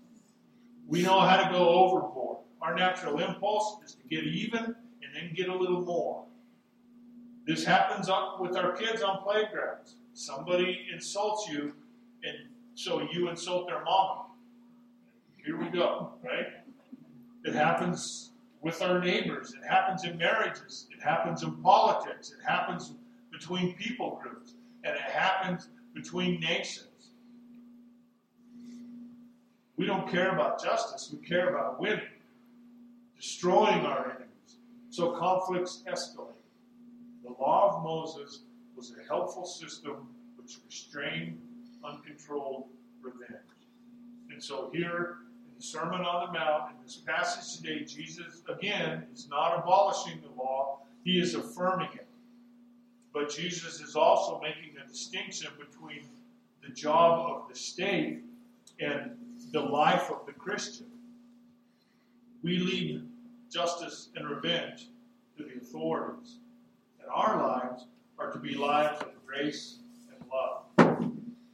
We 0.87 1.03
know 1.03 1.21
how 1.21 1.43
to 1.43 1.51
go 1.51 1.69
overboard. 1.69 2.39
Our 2.61 2.75
natural 2.75 3.19
impulse 3.19 3.79
is 3.85 3.95
to 3.95 4.03
get 4.09 4.25
even 4.25 4.65
and 4.65 5.15
then 5.15 5.33
get 5.35 5.49
a 5.49 5.55
little 5.55 5.83
more. 5.83 6.25
This 7.47 7.65
happens 7.65 8.09
with 8.39 8.57
our 8.57 8.73
kids 8.73 9.03
on 9.03 9.23
playgrounds. 9.23 9.97
Somebody 10.15 10.87
insults 10.93 11.49
you, 11.49 11.73
and 12.23 12.51
so 12.75 13.03
you 13.13 13.29
insult 13.29 13.67
their 13.67 13.83
mom. 13.83 14.27
Here 15.45 15.59
we 15.59 15.69
go, 15.71 16.13
right? 16.23 16.47
It 17.45 17.55
happens 17.55 18.31
with 18.61 18.81
our 18.81 19.01
neighbors. 19.01 19.55
It 19.55 19.67
happens 19.67 20.05
in 20.05 20.17
marriages. 20.17 20.87
It 20.97 21.03
happens 21.03 21.43
in 21.43 21.57
politics. 21.63 22.31
It 22.31 22.45
happens 22.47 22.93
between 23.33 23.75
people 23.75 24.21
groups. 24.23 24.55
And 24.85 24.95
it 24.95 25.03
happens 25.03 25.69
between 25.95 26.41
nations. 26.41 26.87
We 29.77 29.87
don't 29.87 30.09
care 30.11 30.31
about 30.31 30.63
justice, 30.63 31.11
we 31.13 31.27
care 31.27 31.49
about 31.51 31.81
winning, 31.81 32.01
destroying 33.17 33.87
our 33.87 34.11
enemies. 34.11 34.59
So 34.91 35.13
conflicts 35.13 35.83
escalate. 35.89 36.29
The 37.25 37.31
law 37.31 37.77
of 37.77 37.83
Moses 37.83 38.41
was 38.77 38.93
a 38.93 39.09
helpful 39.09 39.47
system 39.47 40.09
which 40.37 40.59
restrained 40.67 41.41
uncontrolled 41.85 42.67
revenge. 43.01 43.41
And 44.31 44.43
so 44.43 44.71
here 44.73 45.19
in 45.49 45.57
the 45.57 45.63
Sermon 45.63 46.01
on 46.01 46.27
the 46.27 46.39
Mount, 46.39 46.73
in 46.73 46.83
this 46.83 46.97
passage 46.97 47.57
today, 47.57 47.85
Jesus, 47.85 48.43
again, 48.49 49.07
is 49.13 49.29
not 49.29 49.59
abolishing 49.59 50.21
the 50.21 50.43
law, 50.43 50.81
he 51.05 51.21
is 51.21 51.35
affirming 51.35 51.89
it. 51.95 52.07
But 53.13 53.31
Jesus 53.31 53.81
is 53.81 53.95
also 53.97 54.41
making 54.41 54.75
a 54.83 54.89
distinction 54.89 55.51
between 55.59 56.05
the 56.63 56.73
job 56.73 57.31
of 57.31 57.49
the 57.49 57.55
state 57.55 58.23
and 58.81 59.17
the 59.53 59.61
life 59.61 60.11
of 60.11 60.25
the 60.25 60.33
Christian. 60.33 60.87
We 62.43 62.59
leave 62.59 63.03
justice 63.51 64.09
and 64.17 64.29
revenge 64.29 64.89
to 65.37 65.45
the 65.45 65.61
authorities, 65.61 66.39
and 66.99 67.09
our 67.11 67.37
lives 67.37 67.87
are 68.19 68.33
to 68.33 68.39
be 68.39 68.55
lives 68.55 69.03
of 69.03 69.09
grace 69.27 69.79
and 70.09 70.27
love. 70.31 71.13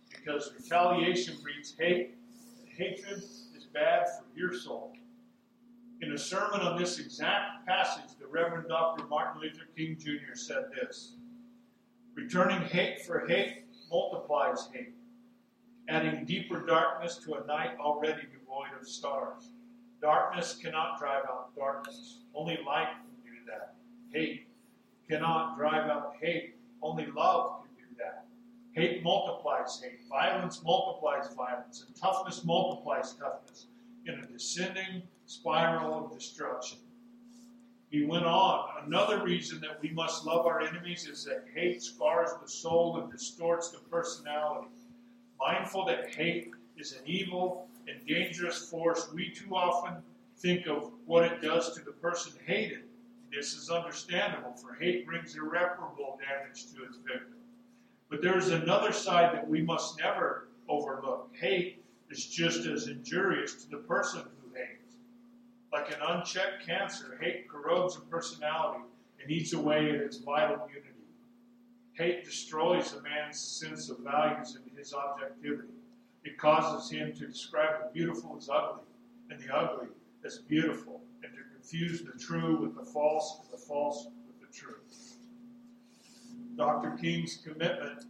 Because 0.09 0.52
retaliation 0.57 1.38
breeds 1.43 1.75
hate, 1.76 2.14
and 2.61 2.69
hatred 2.69 3.19
is 3.19 3.64
bad 3.75 4.07
for 4.07 4.25
your 4.38 4.55
soul. 4.55 4.93
In 6.00 6.12
a 6.12 6.19
sermon 6.19 6.61
on 6.61 6.78
this 6.78 7.00
exact 7.00 7.67
passage, 7.67 8.17
the 8.21 8.28
Reverend 8.28 8.69
Dr. 8.69 9.05
Martin 9.07 9.43
Luther 9.43 9.67
King 9.76 9.97
Jr. 9.99 10.35
said 10.35 10.67
this 10.81 11.14
Returning 12.14 12.61
hate 12.61 13.05
for 13.05 13.26
hate 13.26 13.64
multiplies 13.90 14.69
hate 14.73 14.93
adding 15.88 16.25
deeper 16.26 16.61
darkness 16.66 17.16
to 17.16 17.35
a 17.35 17.47
night 17.47 17.71
already 17.80 18.23
devoid 18.23 18.78
of 18.78 18.87
stars. 18.87 19.49
Darkness 20.02 20.59
cannot 20.61 20.99
drive 20.99 21.25
out 21.28 21.57
darkness. 21.57 22.18
Only 22.35 22.59
light 22.64 22.88
can 22.92 23.33
do 23.33 23.38
that. 23.47 23.75
Hate 24.12 24.47
cannot 25.09 25.57
drive 25.57 25.90
out 25.90 26.14
hate. 26.21 26.57
Only 26.83 27.07
love 27.07 27.62
can 27.62 27.88
do 27.88 27.97
that. 27.99 28.26
Hate 28.73 29.02
multiplies 29.02 29.80
hate. 29.83 30.00
Violence 30.09 30.62
multiplies 30.62 31.33
violence. 31.35 31.85
And 31.87 31.97
toughness 31.97 32.45
multiplies 32.45 33.14
toughness 33.14 33.66
in 34.07 34.14
a 34.14 34.26
descending 34.26 35.02
spiral 35.26 36.04
of 36.04 36.12
destruction. 36.12 36.78
He 37.90 38.04
went 38.04 38.26
on. 38.26 38.68
Another 38.87 39.25
reason 39.25 39.61
that 39.62 39.80
we 39.83 39.88
must 39.90 40.26
love 40.26 40.45
our 40.45 40.61
enemies 40.61 41.09
is 41.09 41.25
that 41.25 41.47
hate 41.54 41.83
scars 41.83 42.30
the 42.40 42.49
soul 42.49 43.00
and 43.00 43.11
distorts 43.11 43.71
the 43.71 43.78
personality 43.90 44.68
mindful 45.38 45.85
that 45.87 46.11
hate 46.11 46.50
is 46.76 46.92
an 46.92 47.02
evil 47.07 47.68
and 47.87 48.07
dangerous 48.07 48.68
force, 48.68 49.09
we 49.12 49.30
too 49.30 49.54
often 49.54 49.95
think 50.37 50.66
of 50.66 50.92
what 51.07 51.25
it 51.25 51.40
does 51.40 51.75
to 51.75 51.85
the 51.85 51.92
person 51.92 52.33
hated. 52.47 52.85
This 53.33 53.54
is 53.54 53.71
understandable, 53.71 54.52
for 54.52 54.75
hate 54.75 55.07
brings 55.07 55.37
irreparable 55.37 56.18
damage 56.18 56.66
to 56.73 56.85
its 56.85 56.97
victim. 56.99 57.35
But 58.11 58.23
there 58.23 58.38
is 58.38 58.49
another 58.49 58.92
side 58.92 59.35
that 59.35 59.49
we 59.49 59.62
must 59.62 59.99
never 59.99 60.49
overlook. 60.68 61.30
Hate 61.38 61.85
is 62.11 62.26
just 62.26 62.66
as 62.66 62.88
injurious 62.88 63.54
to 63.64 63.71
the 63.71 63.78
person 63.78 64.23
who 64.40 64.54
hates. 64.54 64.97
Like 65.73 65.90
an 65.92 66.00
unchecked 66.00 66.64
cancer, 66.66 67.18
hate 67.21 67.49
corrodes 67.49 67.97
a 67.97 68.00
personality 68.00 68.85
and 69.21 69.30
eats 69.30 69.52
away 69.52 69.90
at 69.90 69.97
its 69.97 70.18
vital 70.18 70.66
unity. 70.73 70.88
Hate 71.99 72.25
destroys 72.25 72.93
a 72.93 73.02
man's 73.02 73.40
sense 73.40 73.90
of 73.90 73.99
values 73.99 74.57
and 74.57 74.78
his 74.78 74.95
objectivity. 74.95 75.75
It 76.23 76.38
causes 76.38 76.88
him 76.88 77.12
to 77.14 77.26
describe 77.26 77.81
the 77.83 77.90
beautiful 77.93 78.37
as 78.38 78.49
ugly 78.49 78.85
and 79.31 79.40
the 79.40 79.52
ugly 79.52 79.88
as 80.25 80.38
beautiful, 80.38 81.00
and 81.25 81.33
to 81.33 81.40
confuse 81.52 82.02
the 82.02 82.17
true 82.17 82.61
with 82.61 82.76
the 82.76 82.85
false 82.85 83.40
and 83.43 83.52
the 83.52 83.59
false 83.59 84.07
with 84.28 84.40
the 84.40 84.57
true. 84.57 84.76
Dr. 86.55 86.93
King's 86.93 87.38
commitment 87.45 88.05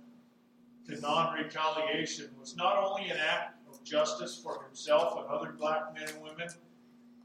to 0.87 1.01
non 1.01 1.35
retaliation 1.35 2.29
was 2.39 2.57
not 2.57 2.77
only 2.77 3.09
an 3.09 3.17
act 3.17 3.57
of 3.71 3.83
justice 3.85 4.39
for 4.43 4.65
himself 4.65 5.19
and 5.19 5.27
other 5.29 5.53
black 5.53 5.95
men 5.95 6.11
and 6.11 6.23
women, 6.23 6.49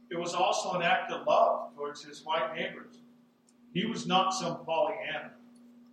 it 0.10 0.18
was 0.18 0.34
also 0.34 0.72
an 0.78 0.82
act 0.82 1.12
of 1.12 1.28
love 1.28 1.76
towards 1.76 2.06
his 2.06 2.24
white 2.24 2.56
neighbors. 2.56 3.00
He 3.74 3.86
was 3.86 4.08
not 4.08 4.34
some 4.34 4.64
Pollyanna. 4.64 5.32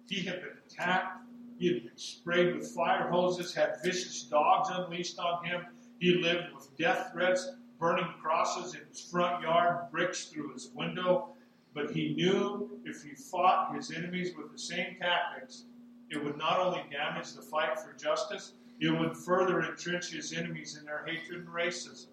He 0.08 0.22
had 0.22 0.40
been 0.42 0.59
attacked. 0.72 1.18
He 1.58 1.74
had 1.74 1.84
been 1.84 1.96
sprayed 1.96 2.56
with 2.56 2.70
fire 2.70 3.08
hoses, 3.08 3.54
had 3.54 3.76
vicious 3.84 4.22
dogs 4.22 4.70
unleashed 4.70 5.18
on 5.18 5.44
him. 5.44 5.66
He 5.98 6.14
lived 6.14 6.54
with 6.54 6.74
death 6.78 7.10
threats, 7.12 7.50
burning 7.78 8.08
crosses 8.20 8.74
in 8.74 8.80
his 8.88 9.00
front 9.00 9.42
yard, 9.42 9.90
bricks 9.90 10.26
through 10.26 10.52
his 10.52 10.70
window. 10.74 11.34
But 11.74 11.90
he 11.90 12.14
knew 12.14 12.80
if 12.84 13.02
he 13.02 13.14
fought 13.14 13.74
his 13.74 13.90
enemies 13.90 14.34
with 14.36 14.50
the 14.50 14.58
same 14.58 14.96
tactics, 14.98 15.64
it 16.08 16.22
would 16.22 16.36
not 16.36 16.58
only 16.58 16.82
damage 16.90 17.34
the 17.34 17.42
fight 17.42 17.78
for 17.78 17.92
justice, 17.92 18.54
it 18.80 18.90
would 18.90 19.16
further 19.16 19.62
entrench 19.62 20.10
his 20.10 20.32
enemies 20.32 20.76
in 20.78 20.86
their 20.86 21.04
hatred 21.06 21.40
and 21.40 21.48
racism. 21.48 22.08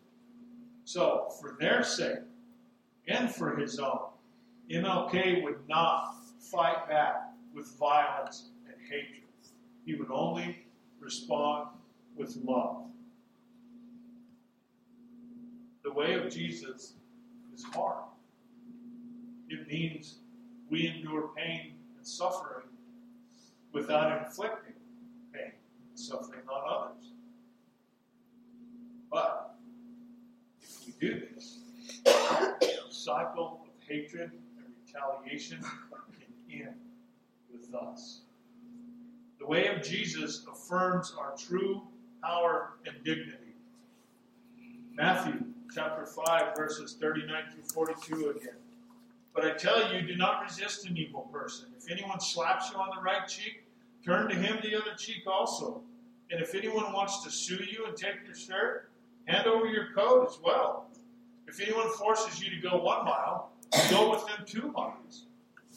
So, 0.83 1.29
for 1.41 1.57
their 1.59 1.83
sake 1.83 2.19
and 3.07 3.33
for 3.33 3.55
his 3.55 3.79
own, 3.79 4.09
MLK 4.69 5.43
would 5.43 5.67
not 5.67 6.15
fight 6.51 6.87
back 6.87 7.26
with 7.57 7.75
violence 7.79 8.49
and 8.67 8.75
hatred. 8.87 9.23
He 9.83 9.95
would 9.95 10.11
only 10.11 10.63
respond 10.99 11.69
with 12.15 12.37
love. 12.43 12.83
The 15.83 15.91
way 15.91 16.13
of 16.13 16.29
Jesus 16.29 16.93
is 17.55 17.63
hard. 17.63 18.03
It 19.49 19.67
means 19.67 20.19
we 20.69 20.87
endure 20.87 21.31
pain 21.35 21.73
and 21.97 22.05
suffering 22.05 22.67
without 23.73 24.25
inflicting 24.25 24.73
pain 25.33 25.53
and 25.89 25.99
suffering 25.99 26.41
on 26.47 26.61
others. 26.69 27.11
But 29.09 29.55
if 30.61 30.85
we 30.85 30.93
do 30.99 31.21
this, 31.33 31.59
the 32.03 32.69
cycle 32.89 33.61
of 33.63 33.87
hatred 33.87 34.31
and 34.31 34.73
retaliation 34.85 35.59
can 35.61 36.61
end 36.61 36.86
with 37.59 37.73
us. 37.75 38.21
The 39.39 39.45
way 39.45 39.67
of 39.67 39.81
Jesus 39.81 40.45
affirms 40.51 41.13
our 41.17 41.35
true 41.37 41.81
power 42.23 42.73
and 42.85 43.03
dignity. 43.03 43.55
Matthew 44.93 45.45
chapter 45.73 46.05
5, 46.05 46.55
verses 46.55 46.97
39 46.99 47.43
through 47.53 47.63
42 47.63 48.29
again. 48.29 48.55
But 49.33 49.45
I 49.45 49.51
tell 49.51 49.93
you, 49.93 50.01
do 50.01 50.15
not 50.15 50.41
resist 50.43 50.87
an 50.87 50.97
evil 50.97 51.29
person. 51.31 51.67
If 51.77 51.91
anyone 51.91 52.19
slaps 52.19 52.71
you 52.71 52.77
on 52.77 52.89
the 52.95 53.01
right 53.01 53.27
cheek, 53.27 53.63
turn 54.03 54.27
to 54.29 54.35
him 54.35 54.57
the 54.63 54.75
other 54.75 54.95
cheek 54.97 55.27
also. 55.27 55.81
And 56.31 56.41
if 56.41 56.55
anyone 56.55 56.91
wants 56.91 57.23
to 57.23 57.29
sue 57.29 57.63
you 57.71 57.85
and 57.85 57.95
take 57.95 58.25
your 58.25 58.35
shirt, 58.35 58.89
hand 59.25 59.47
over 59.47 59.67
your 59.67 59.93
coat 59.93 60.27
as 60.27 60.39
well. 60.43 60.89
If 61.47 61.61
anyone 61.61 61.89
forces 61.91 62.41
you 62.41 62.49
to 62.49 62.69
go 62.69 62.77
one 62.77 63.05
mile, 63.05 63.51
go 63.89 64.09
with 64.09 64.25
them 64.25 64.45
two 64.45 64.71
miles. 64.71 65.25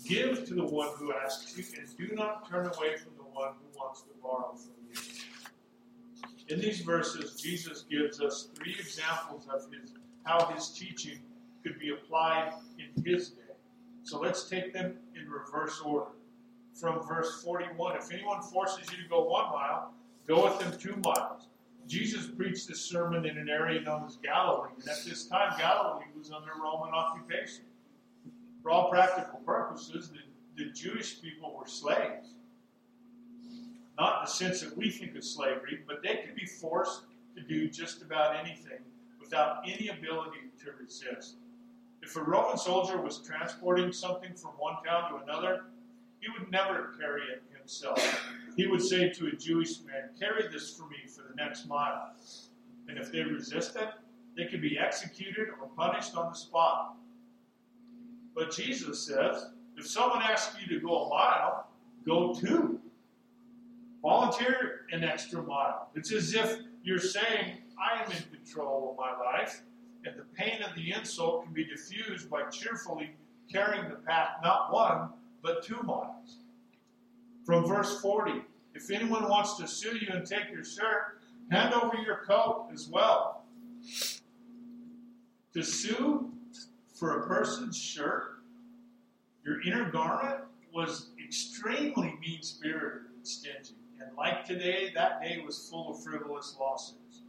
Give 0.07 0.47
to 0.47 0.55
the 0.55 0.65
one 0.65 0.91
who 0.97 1.13
asks 1.13 1.57
you, 1.57 1.65
and 1.79 1.97
do 1.97 2.15
not 2.15 2.49
turn 2.49 2.67
away 2.67 2.97
from 2.97 3.13
the 3.17 3.23
one 3.23 3.53
who 3.61 3.79
wants 3.79 4.03
to 4.03 4.09
borrow 4.23 4.55
from 4.55 4.73
you. 4.89 6.55
In 6.55 6.61
these 6.61 6.81
verses, 6.81 7.41
Jesus 7.41 7.83
gives 7.83 8.21
us 8.21 8.49
three 8.57 8.75
examples 8.79 9.47
of 9.53 9.71
his, 9.73 9.93
how 10.25 10.47
his 10.47 10.71
teaching 10.71 11.21
could 11.63 11.79
be 11.79 11.91
applied 11.91 12.55
in 12.79 13.05
his 13.05 13.31
day. 13.31 13.43
So 14.03 14.19
let's 14.19 14.49
take 14.49 14.73
them 14.73 14.97
in 15.15 15.31
reverse 15.31 15.81
order. 15.85 16.11
From 16.75 17.07
verse 17.07 17.43
41 17.45 17.97
If 17.97 18.13
anyone 18.13 18.43
forces 18.43 18.91
you 18.91 19.03
to 19.03 19.09
go 19.09 19.25
one 19.25 19.51
mile, 19.53 19.93
go 20.27 20.45
with 20.45 20.59
them 20.59 20.79
two 20.79 20.97
miles. 21.05 21.49
Jesus 21.87 22.27
preached 22.27 22.69
this 22.69 22.81
sermon 22.81 23.27
in 23.27 23.37
an 23.37 23.49
area 23.49 23.81
known 23.81 24.05
as 24.07 24.17
Galilee, 24.17 24.71
and 24.79 24.89
at 24.89 25.05
this 25.05 25.27
time, 25.27 25.59
Galilee 25.59 26.05
was 26.17 26.31
under 26.31 26.53
Roman 26.63 26.95
occupation. 26.95 27.65
For 28.63 28.71
all 28.71 28.91
practical 28.91 29.39
purposes, 29.41 30.11
the, 30.11 30.65
the 30.65 30.71
Jewish 30.71 31.21
people 31.21 31.57
were 31.59 31.67
slaves. 31.67 32.29
Not 33.99 34.21
in 34.21 34.25
the 34.25 34.31
sense 34.31 34.61
that 34.61 34.77
we 34.77 34.91
think 34.91 35.17
of 35.17 35.25
slavery, 35.25 35.81
but 35.87 36.03
they 36.03 36.23
could 36.25 36.35
be 36.35 36.47
forced 36.47 37.03
to 37.35 37.43
do 37.43 37.69
just 37.69 38.03
about 38.03 38.37
anything 38.37 38.79
without 39.21 39.63
any 39.67 39.89
ability 39.89 40.39
to 40.65 40.73
resist. 40.81 41.37
If 42.03 42.17
a 42.17 42.23
Roman 42.23 42.57
soldier 42.57 43.01
was 43.01 43.19
transporting 43.19 43.93
something 43.93 44.35
from 44.35 44.53
one 44.53 44.77
town 44.85 45.11
to 45.11 45.23
another, 45.23 45.65
he 46.21 46.29
would 46.31 46.51
never 46.51 46.95
carry 46.99 47.23
it 47.23 47.43
himself. 47.57 47.99
He 48.57 48.67
would 48.67 48.83
say 48.83 49.11
to 49.11 49.27
a 49.29 49.33
Jewish 49.33 49.81
man, 49.83 50.11
Carry 50.19 50.49
this 50.49 50.75
for 50.75 50.89
me 50.89 50.97
for 51.07 51.23
the 51.29 51.35
next 51.35 51.67
mile. 51.67 52.13
And 52.89 52.99
if 52.99 53.13
they 53.13 53.23
resisted, 53.23 53.89
they 54.37 54.47
could 54.47 54.61
be 54.61 54.79
executed 54.79 55.49
or 55.61 55.69
punished 55.77 56.17
on 56.17 56.31
the 56.31 56.37
spot. 56.37 56.97
But 58.35 58.53
Jesus 58.53 59.07
says, 59.07 59.47
if 59.77 59.87
someone 59.87 60.23
asks 60.23 60.57
you 60.61 60.69
to 60.79 60.85
go 60.85 61.05
a 61.05 61.09
mile, 61.09 61.69
go 62.07 62.35
two. 62.35 62.81
Volunteer 64.03 64.87
an 64.93 65.05
extra 65.05 65.43
mile. 65.43 65.91
It's 65.95 66.13
as 66.13 66.35
if 66.35 66.59
you're 66.83 66.99
saying, 66.99 67.59
I 67.79 68.03
am 68.03 68.11
in 68.11 68.23
control 68.35 68.91
of 68.91 68.97
my 68.97 69.13
life, 69.25 69.63
and 70.05 70.19
the 70.19 70.25
pain 70.35 70.63
of 70.63 70.75
the 70.75 70.93
insult 70.93 71.45
can 71.45 71.53
be 71.53 71.65
diffused 71.65 72.31
by 72.31 72.43
cheerfully 72.45 73.11
carrying 73.53 73.89
the 73.89 73.97
pack 73.97 74.41
not 74.43 74.73
one, 74.73 75.11
but 75.43 75.63
two 75.65 75.83
miles. 75.83 76.39
From 77.45 77.67
verse 77.67 78.01
40 78.01 78.43
If 78.75 78.91
anyone 78.91 79.29
wants 79.29 79.57
to 79.57 79.67
sue 79.67 79.97
you 79.97 80.09
and 80.13 80.27
take 80.27 80.51
your 80.53 80.65
shirt, 80.65 81.21
hand 81.51 81.75
over 81.75 81.97
your 81.97 82.25
coat 82.27 82.69
as 82.73 82.89
well. 82.89 83.45
To 85.55 85.63
sue 85.63 86.33
for 87.01 87.23
a 87.23 87.27
person's 87.27 87.79
shirt, 87.79 88.43
your 89.43 89.63
inner 89.63 89.91
garment 89.91 90.43
was 90.73 91.09
extremely 91.19 92.15
mean 92.21 92.43
spirited 92.43 93.11
and 93.17 93.27
stingy. 93.27 93.75
And 93.99 94.15
like 94.19 94.45
today, 94.45 94.93
that 94.95 95.23
day 95.23 95.43
was 95.45 95.67
full 95.71 95.91
of 95.91 96.03
frivolous 96.05 96.55
lawsuits. 96.61 97.23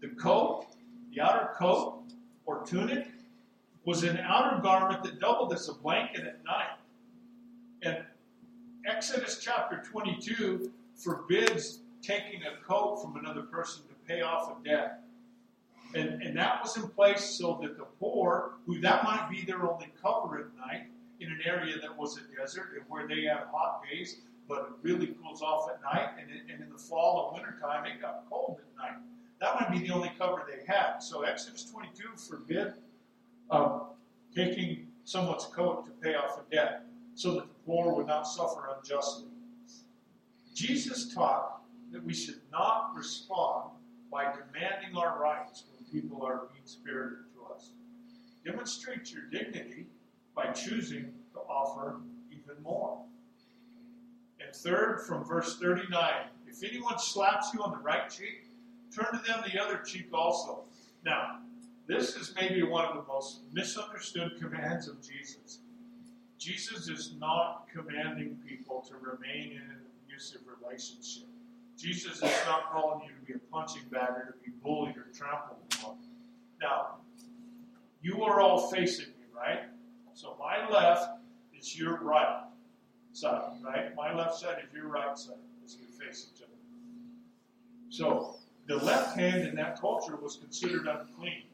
The 0.00 0.08
coat, 0.08 0.64
the 1.14 1.20
outer 1.20 1.50
coat 1.58 2.04
or 2.46 2.64
tunic, 2.64 3.08
was 3.84 4.02
an 4.02 4.16
outer 4.16 4.62
garment 4.62 5.02
that 5.04 5.20
doubled 5.20 5.52
as 5.52 5.68
a 5.68 5.74
blanket 5.74 6.26
at 6.26 6.42
night. 6.42 6.78
And 7.82 7.98
Exodus 8.86 9.40
chapter 9.42 9.82
22 9.90 10.72
forbids 10.96 11.80
taking 12.00 12.40
a 12.44 12.66
coat 12.66 13.02
from 13.02 13.16
another 13.16 13.42
person 13.42 13.82
to 13.88 13.94
pay 14.08 14.22
off 14.22 14.50
a 14.50 14.64
debt. 14.64 15.02
And, 15.94 16.22
and 16.22 16.36
that 16.36 16.62
was 16.62 16.76
in 16.76 16.88
place 16.88 17.24
so 17.24 17.58
that 17.62 17.76
the 17.76 17.84
poor, 17.98 18.52
who 18.66 18.80
that 18.80 19.04
might 19.04 19.28
be 19.30 19.42
their 19.42 19.68
only 19.68 19.92
cover 20.00 20.38
at 20.38 20.56
night, 20.56 20.86
in 21.20 21.28
an 21.28 21.40
area 21.44 21.76
that 21.80 21.96
was 21.96 22.16
a 22.16 22.36
desert 22.36 22.70
and 22.74 22.84
where 22.88 23.06
they 23.06 23.22
had 23.22 23.44
hot 23.52 23.82
days, 23.90 24.22
but 24.48 24.58
it 24.58 24.66
really 24.82 25.08
cools 25.08 25.42
off 25.42 25.68
at 25.70 25.80
night, 25.82 26.10
and, 26.18 26.30
it, 26.30 26.52
and 26.52 26.62
in 26.62 26.70
the 26.70 26.78
fall 26.78 27.28
and 27.28 27.42
wintertime, 27.42 27.84
it 27.86 28.00
got 28.00 28.24
cold 28.28 28.58
at 28.58 28.82
night. 28.82 28.98
That 29.40 29.54
might 29.60 29.70
be 29.70 29.86
the 29.86 29.94
only 29.94 30.10
cover 30.18 30.42
they 30.48 30.64
had. 30.66 30.98
So 30.98 31.22
Exodus 31.22 31.64
22 31.64 32.16
forbid 32.16 32.74
um, 33.50 33.82
taking 34.34 34.88
someone's 35.04 35.44
coat 35.46 35.86
to 35.86 35.90
pay 36.02 36.14
off 36.14 36.38
a 36.38 36.54
debt 36.54 36.84
so 37.14 37.34
that 37.34 37.48
the 37.48 37.54
poor 37.66 37.94
would 37.94 38.06
not 38.06 38.22
suffer 38.22 38.68
unjustly. 38.76 39.28
Jesus 40.54 41.14
taught 41.14 41.62
that 41.92 42.02
we 42.04 42.14
should 42.14 42.40
not 42.52 42.92
respond 42.94 43.70
by 44.10 44.24
demanding 44.24 44.96
our 44.96 45.20
rights 45.20 45.64
people 45.90 46.24
are 46.24 46.42
mean 46.52 46.64
spirited 46.64 47.18
to 47.34 47.54
us. 47.54 47.70
Demonstrate 48.44 49.12
your 49.12 49.22
dignity 49.30 49.86
by 50.34 50.46
choosing 50.52 51.12
to 51.32 51.40
offer 51.40 52.00
even 52.30 52.62
more. 52.62 52.98
And 54.40 54.54
third, 54.54 55.04
from 55.06 55.24
verse 55.24 55.58
39 55.58 55.98
if 56.62 56.68
anyone 56.68 56.98
slaps 56.98 57.54
you 57.54 57.62
on 57.62 57.70
the 57.70 57.78
right 57.78 58.10
cheek, 58.10 58.44
turn 58.94 59.06
to 59.12 59.26
them 59.26 59.42
the 59.50 59.58
other 59.62 59.78
cheek 59.78 60.08
also. 60.12 60.64
Now, 61.04 61.38
this 61.86 62.16
is 62.16 62.34
maybe 62.38 62.62
one 62.62 62.84
of 62.84 62.96
the 62.96 63.10
most 63.10 63.40
misunderstood 63.52 64.32
commands 64.38 64.86
of 64.88 65.00
Jesus. 65.00 65.60
Jesus 66.38 66.88
is 66.88 67.14
not 67.18 67.66
commanding 67.72 68.38
people 68.46 68.84
to 68.88 68.94
remain 68.96 69.52
in 69.52 69.62
an 69.62 69.80
abusive 70.04 70.42
relationship. 70.60 71.29
Jesus 71.80 72.16
is 72.16 72.22
not 72.46 72.70
calling 72.70 73.00
you 73.06 73.14
to 73.14 73.26
be 73.26 73.32
a 73.32 73.38
punching 73.50 73.88
bag 73.90 74.10
or 74.10 74.36
to 74.36 74.44
be 74.44 74.52
bullied 74.62 74.96
or 74.98 75.06
trampled 75.14 75.58
upon. 75.72 75.96
Now, 76.60 76.96
you 78.02 78.22
are 78.22 78.40
all 78.40 78.70
facing 78.70 79.06
me, 79.06 79.24
right? 79.34 79.60
So 80.12 80.36
my 80.38 80.68
left 80.68 81.08
is 81.58 81.78
your 81.78 81.98
right 82.02 82.42
side, 83.12 83.52
right? 83.64 83.94
My 83.94 84.14
left 84.14 84.34
side 84.36 84.56
is 84.66 84.74
your 84.74 84.88
right 84.88 85.16
side 85.16 85.36
as 85.64 85.78
we 85.80 85.86
face 86.04 86.28
each 86.34 86.42
other. 86.42 86.52
So 87.88 88.36
the 88.66 88.76
left 88.76 89.18
hand 89.18 89.48
in 89.48 89.54
that 89.54 89.80
culture 89.80 90.16
was 90.16 90.36
considered 90.36 90.86
unclean. 90.86 91.44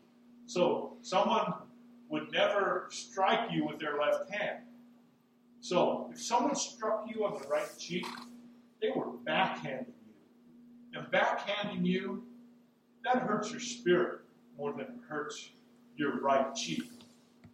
So 0.47 0.97
someone 1.03 1.55
would 2.09 2.33
never 2.33 2.89
strike 2.91 3.53
you 3.53 3.65
with 3.65 3.79
their 3.79 3.99
left 3.99 4.29
hand. 4.31 4.65
So 5.61 6.11
if 6.13 6.21
someone 6.21 6.57
struck 6.57 7.07
you 7.09 7.25
on 7.25 7.41
the 7.41 7.49
right 7.49 7.69
cheek, 7.79 8.07
they 8.83 8.91
were 8.95 9.13
backhanding 9.25 9.87
you. 9.87 9.96
And 10.97 11.07
backhanding 11.09 11.85
you, 11.85 12.25
that 13.05 13.19
hurts 13.19 13.51
your 13.51 13.61
spirit 13.61 14.21
more 14.57 14.73
than 14.73 14.81
it 14.81 14.91
hurts 15.07 15.51
your 15.97 16.21
right 16.21 16.55
cheek. 16.55 16.91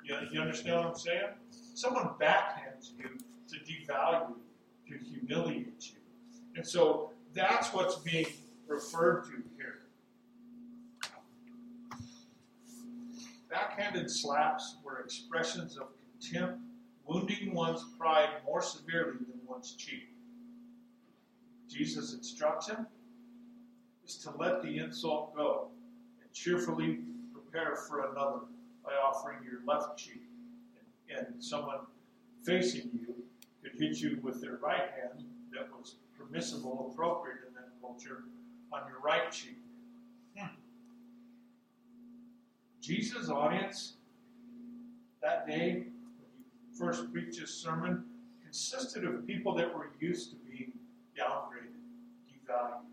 You, 0.05 0.17
you 0.31 0.41
understand 0.41 0.77
what 0.77 0.87
I'm 0.87 0.95
saying? 0.95 1.31
Someone 1.75 2.11
backhands 2.21 2.91
you 2.97 3.19
to 3.49 3.57
devalue 3.65 4.35
you, 4.87 4.99
to 4.99 5.05
humiliate 5.05 5.91
you. 5.91 5.99
And 6.55 6.67
so 6.67 7.11
that's 7.35 7.73
what's 7.75 7.97
being 7.97 8.27
referred 8.69 9.25
to 9.25 9.43
here. 9.57 9.81
Backhanded 13.51 14.09
slaps 14.09 14.77
were 14.85 15.01
expressions 15.01 15.77
of 15.77 15.89
contempt, 16.21 16.61
wounding 17.07 17.53
one's 17.53 17.85
pride 17.99 18.29
more 18.47 18.63
severely 18.63 19.19
than 19.19 19.41
one's 19.47 19.73
cheek. 19.73 20.09
Jesus' 21.69 22.15
instruction 22.15 22.87
is 24.13 24.23
to 24.25 24.31
let 24.39 24.63
the 24.63 24.79
insult 24.79 25.35
go 25.35 25.69
and 26.23 26.33
cheerfully 26.33 27.01
prepare 27.33 27.77
for 27.77 28.11
another 28.11 28.41
by 28.85 28.93
offering 28.93 29.39
your 29.45 29.61
left 29.67 29.99
cheek. 29.99 30.23
And, 31.09 31.27
and 31.27 31.45
someone 31.45 31.79
facing 32.45 32.91
you 32.93 33.15
could 33.63 33.81
hit 33.81 33.99
you 33.99 34.19
with 34.23 34.41
their 34.41 34.57
right 34.57 34.91
hand 35.01 35.25
that 35.53 35.69
was 35.71 35.97
permissible, 36.19 36.91
appropriate 36.93 37.39
in 37.47 37.55
that 37.55 37.69
culture, 37.81 38.25
on 38.73 38.83
your 38.89 39.01
right 39.01 39.31
cheek. 39.31 39.59
Hmm. 40.37 40.47
Jesus' 42.81 43.29
audience 43.29 43.95
that 45.23 45.47
day, 45.47 45.85
when 46.19 46.31
he 46.37 46.79
first 46.79 47.13
preached 47.13 47.39
his 47.39 47.53
sermon, 47.53 48.05
consisted 48.43 49.05
of 49.05 49.27
people 49.27 49.55
that 49.55 49.73
were 49.73 49.91
used 50.01 50.31
to 50.31 50.37
being 50.51 50.73
downgraded, 51.17 51.79
devalued. 52.29 52.92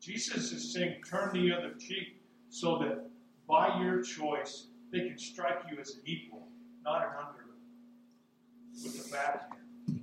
Jesus 0.00 0.52
is 0.52 0.72
saying, 0.72 0.96
turn 1.08 1.30
the 1.32 1.52
other 1.52 1.74
cheek 1.78 2.22
so 2.48 2.78
that 2.78 3.10
by 3.46 3.80
your 3.80 4.02
choice, 4.02 4.68
they 4.90 5.00
can 5.00 5.18
strike 5.18 5.62
you 5.70 5.78
as 5.78 5.90
an 5.90 6.00
equal, 6.06 6.48
not 6.84 7.02
an 7.02 7.10
under 7.18 7.40
with 8.82 9.04
the 9.04 9.12
bad 9.12 9.40
hand. 9.50 10.00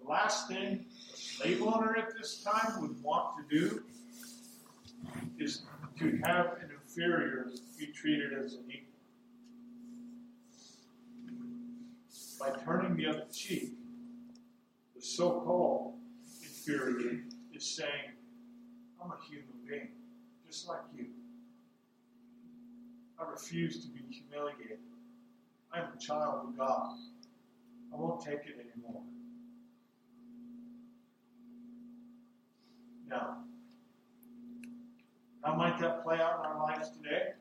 The 0.00 0.08
last 0.08 0.48
thing 0.48 0.84
a 1.12 1.16
slave 1.16 1.62
owner 1.62 1.96
at 1.96 2.14
this 2.18 2.42
time 2.42 2.80
would 2.82 3.02
want 3.02 3.36
to 3.38 3.58
do 3.58 3.82
is 5.38 5.62
to 5.98 6.20
have 6.24 6.58
an 6.60 6.70
inferior 6.82 7.50
be 7.78 7.86
treated 7.86 8.32
as 8.32 8.54
an 8.54 8.64
equal. 8.68 8.88
By 12.38 12.50
turning 12.64 12.96
the 12.96 13.06
other 13.06 13.26
cheek, 13.32 13.70
the 14.94 15.00
so 15.02 15.40
called 15.40 15.94
inferior 16.42 17.20
is 17.54 17.64
saying, 17.64 18.12
I'm 19.02 19.10
a 19.10 19.16
human 19.28 19.46
being, 19.68 19.88
just 20.46 20.68
like 20.68 20.80
you. 20.96 21.06
I 23.18 23.28
refuse 23.28 23.82
to 23.82 23.88
be 23.88 24.00
humiliated. 24.10 24.78
I 25.72 25.80
am 25.80 25.86
a 25.96 25.98
child 25.98 26.48
of 26.48 26.56
God. 26.56 26.96
I 27.92 27.96
won't 27.96 28.20
take 28.20 28.40
it 28.44 28.56
anymore. 28.60 29.02
Now, 33.08 33.38
how 35.42 35.54
might 35.54 35.78
that 35.80 36.04
play 36.04 36.16
out 36.20 36.40
in 36.40 36.46
our 36.46 36.58
lives 36.62 36.90
today? 36.90 37.32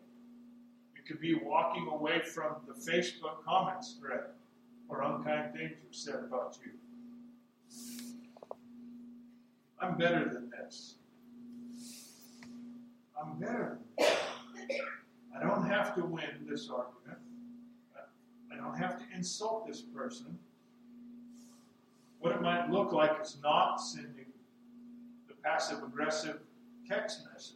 It 0.96 1.06
could 1.08 1.22
be 1.22 1.36
walking 1.36 1.88
away 1.92 2.22
from 2.22 2.56
the 2.68 2.74
Facebook 2.74 3.44
comments 3.46 3.98
thread 4.00 4.32
where 4.88 5.02
unkind 5.02 5.54
things 5.54 5.74
were 5.86 5.94
said 5.94 6.24
about 6.24 6.58
you. 6.66 6.72
I'm 9.80 9.98
better 9.98 10.30
than 10.32 10.50
this. 10.50 10.96
I'm 13.22 13.40
better. 13.40 13.80
I 14.00 15.42
don't 15.42 15.66
have 15.66 15.96
to 15.96 16.02
win 16.02 16.46
this 16.50 16.70
argument. 16.70 17.20
I 18.52 18.56
don't 18.56 18.78
have 18.78 18.98
to 19.00 19.06
insult 19.16 19.68
this 19.68 19.82
person. 19.82 20.38
What 22.20 22.34
it 22.34 22.42
might 22.42 22.70
look 22.70 22.92
like 22.92 23.12
is 23.22 23.38
not 23.42 23.78
sending 23.78 24.26
the 25.28 25.34
passive 25.44 25.84
aggressive 25.84 26.40
text 26.88 27.22
message. 27.32 27.56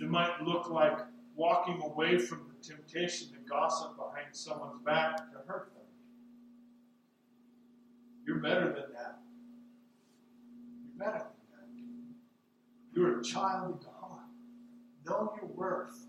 It 0.00 0.08
might 0.08 0.42
look 0.42 0.70
like 0.70 0.98
walking 1.34 1.80
away 1.82 2.18
from 2.18 2.46
the 2.48 2.68
temptation 2.68 3.28
to 3.28 3.38
gossip 3.48 3.96
behind 3.96 4.28
someone's 4.32 4.80
back 4.84 5.16
to 5.16 5.38
hurt 5.46 5.72
them. 5.74 5.84
You're 8.24 8.38
better 8.38 8.66
than 8.66 8.92
that. 8.92 9.18
You're 10.84 11.06
better 11.06 11.18
than 11.18 11.28
that. 11.50 11.68
You're 12.94 13.17
a 13.17 13.17
child 13.32 13.74
of 13.74 13.84
God. 13.84 14.20
Know 15.06 15.32
your 15.40 15.50
worth 15.50 16.06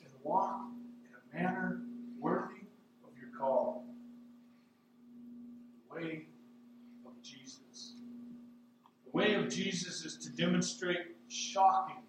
and 0.00 0.12
walk 0.22 0.60
in 1.04 1.40
a 1.40 1.42
manner 1.42 1.82
worthy 2.18 2.66
of 3.04 3.10
your 3.20 3.30
call. 3.38 3.84
The 5.88 5.94
way 5.94 6.26
of 7.04 7.12
Jesus. 7.22 7.94
The 9.04 9.10
way 9.12 9.34
of 9.34 9.48
Jesus 9.48 10.04
is 10.04 10.16
to 10.18 10.30
demonstrate 10.30 10.98
shocking 11.28 12.02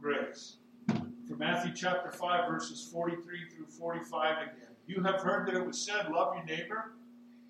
grace. 0.00 0.56
From 0.86 1.38
Matthew 1.38 1.72
chapter 1.74 2.10
5, 2.10 2.50
verses 2.50 2.88
43 2.92 3.50
through 3.54 3.66
45 3.66 4.36
again. 4.42 4.54
You 4.86 5.02
have 5.02 5.20
heard 5.20 5.46
that 5.46 5.54
it 5.54 5.64
was 5.64 5.78
said, 5.78 6.10
Love 6.10 6.34
your 6.34 6.44
neighbor 6.44 6.92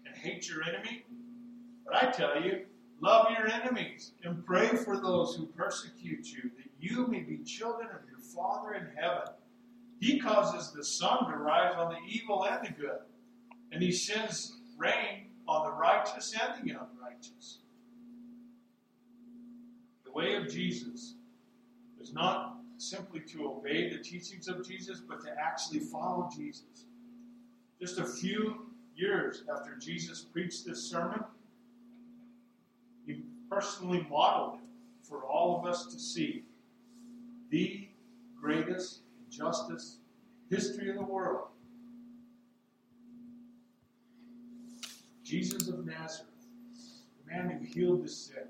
and 0.04 0.14
hate 0.14 0.48
your 0.48 0.62
enemy. 0.62 1.04
But 1.86 2.02
I 2.02 2.10
tell 2.10 2.42
you, 2.42 2.66
love 3.00 3.28
your 3.36 3.48
enemies 3.48 4.12
and 4.24 4.44
pray 4.44 4.68
for 4.68 4.98
those 4.98 5.34
who 5.34 5.46
persecute 5.46 6.26
you, 6.26 6.50
that 6.56 6.70
you 6.78 7.06
may 7.06 7.20
be 7.20 7.38
children 7.38 7.88
of 7.88 8.08
your 8.08 8.18
Father 8.18 8.74
in 8.74 8.86
heaven. 8.96 9.28
He 10.00 10.18
causes 10.18 10.72
the 10.72 10.84
sun 10.84 11.30
to 11.30 11.36
rise 11.36 11.74
on 11.76 11.92
the 11.92 11.98
evil 12.08 12.46
and 12.46 12.66
the 12.66 12.72
good, 12.72 13.00
and 13.72 13.82
he 13.82 13.92
sends 13.92 14.56
rain 14.78 15.26
on 15.46 15.68
the 15.68 15.76
righteous 15.76 16.34
and 16.34 16.64
the 16.64 16.70
unrighteous. 16.72 17.58
The 20.04 20.12
way 20.12 20.36
of 20.36 20.48
Jesus 20.48 21.14
is 22.00 22.12
not 22.12 22.56
simply 22.78 23.20
to 23.20 23.46
obey 23.46 23.90
the 23.90 24.02
teachings 24.02 24.48
of 24.48 24.66
Jesus, 24.66 25.00
but 25.00 25.22
to 25.22 25.30
actually 25.38 25.80
follow 25.80 26.28
Jesus. 26.34 26.86
Just 27.78 27.98
a 27.98 28.04
few 28.04 28.66
years 28.96 29.44
after 29.54 29.76
Jesus 29.76 30.22
preached 30.22 30.66
this 30.66 30.82
sermon, 30.82 31.20
personally 33.50 34.06
modeled 34.08 34.60
it 34.60 35.06
for 35.06 35.24
all 35.24 35.58
of 35.58 35.66
us 35.66 35.86
to 35.86 35.98
see. 35.98 36.44
The 37.50 37.88
greatest 38.40 39.00
justice, 39.28 39.96
history 40.48 40.88
of 40.88 40.96
the 40.96 41.02
world. 41.02 41.48
Jesus 45.24 45.68
of 45.68 45.84
Nazareth, 45.84 46.26
the 47.18 47.32
man 47.32 47.50
who 47.50 47.64
healed 47.64 48.04
the 48.04 48.08
sick, 48.08 48.46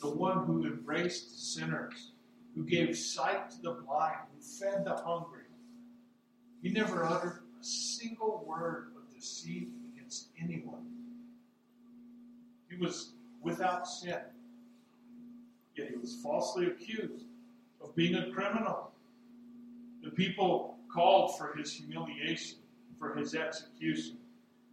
the 0.00 0.10
one 0.10 0.44
who 0.46 0.64
embraced 0.64 1.54
sinners, 1.54 2.12
who 2.54 2.64
gave 2.64 2.96
sight 2.96 3.50
to 3.50 3.62
the 3.62 3.72
blind, 3.72 4.16
who 4.34 4.40
fed 4.40 4.84
the 4.84 4.94
hungry. 4.94 5.42
He 6.62 6.70
never 6.70 7.04
uttered 7.04 7.42
a 7.60 7.64
single 7.64 8.44
word 8.46 8.92
of 8.96 9.14
deceit 9.14 9.68
against 9.92 10.28
anyone. 10.40 10.86
He 12.68 12.76
was 12.76 13.12
without 13.42 13.86
sin, 13.86 14.18
yet 15.76 15.88
he 15.90 15.96
was 15.96 16.20
falsely 16.22 16.66
accused 16.66 17.26
of 17.80 17.94
being 17.94 18.14
a 18.14 18.30
criminal 18.30 18.88
the 20.02 20.10
people 20.10 20.78
called 20.92 21.36
for 21.36 21.54
his 21.56 21.72
humiliation, 21.72 22.58
for 22.98 23.14
his 23.14 23.34
execution. 23.34 24.16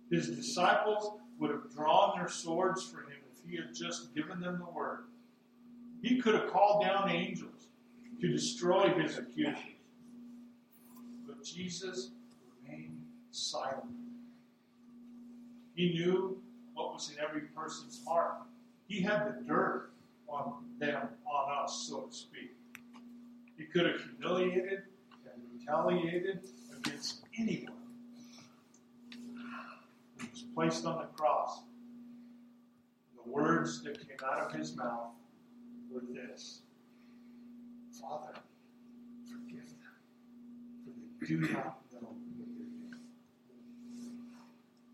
His 0.09 0.29
disciples 0.29 1.19
would 1.39 1.51
have 1.51 1.73
drawn 1.73 2.17
their 2.17 2.29
swords 2.29 2.83
for 2.83 3.01
him 3.01 3.17
if 3.31 3.49
he 3.49 3.57
had 3.57 3.73
just 3.73 4.13
given 4.15 4.39
them 4.39 4.59
the 4.59 4.71
word. 4.71 5.05
He 6.01 6.21
could 6.21 6.35
have 6.35 6.51
called 6.51 6.83
down 6.83 7.09
angels 7.09 7.67
to 8.21 8.31
destroy 8.31 8.89
his 8.93 9.17
accusers. 9.17 9.57
But 11.27 11.43
Jesus 11.43 12.11
remained 12.63 13.03
silent. 13.31 13.91
He 15.75 15.93
knew 15.93 16.41
what 16.73 16.93
was 16.93 17.11
in 17.11 17.21
every 17.21 17.41
person's 17.41 18.01
heart. 18.07 18.35
He 18.87 19.01
had 19.01 19.27
the 19.27 19.43
dirt 19.47 19.91
on 20.29 20.53
them, 20.79 21.07
on 21.25 21.63
us, 21.63 21.85
so 21.89 22.01
to 22.01 22.13
speak. 22.13 22.55
He 23.57 23.65
could 23.65 23.85
have 23.85 24.01
humiliated 24.01 24.83
and 25.25 25.41
retaliated 25.53 26.41
against 26.77 27.21
anyone 27.37 27.73
He 30.19 30.27
was 30.31 30.43
placed 30.53 30.85
on 30.85 30.97
the 30.99 31.07
cross. 31.17 31.61
The 33.15 33.31
words 33.31 33.81
that 33.83 34.07
came 34.07 34.17
out 34.25 34.39
of 34.39 34.51
his 34.53 34.75
mouth 34.75 35.13
were 35.91 36.01
this 36.13 36.61
Father, 37.99 38.33
forgive 39.31 39.67
them, 39.67 39.77
for 40.83 40.91
they 41.21 41.27
do 41.27 41.39
not 41.53 41.81
know 41.93 42.13
what 42.37 42.49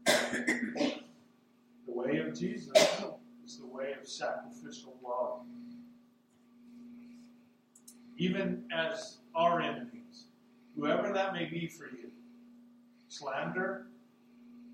they're 0.06 0.78
doing. 0.78 1.02
the 1.88 1.92
way 1.92 2.18
of 2.20 2.38
Jesus 2.38 2.91
of 4.02 4.08
sacrificial 4.08 4.96
love. 5.04 5.42
Even 8.18 8.64
as 8.72 9.18
our 9.36 9.62
enemies, 9.62 10.26
whoever 10.76 11.12
that 11.14 11.34
may 11.34 11.46
be 11.46 11.68
for 11.68 11.86
you, 11.86 12.12
slander 13.08 13.88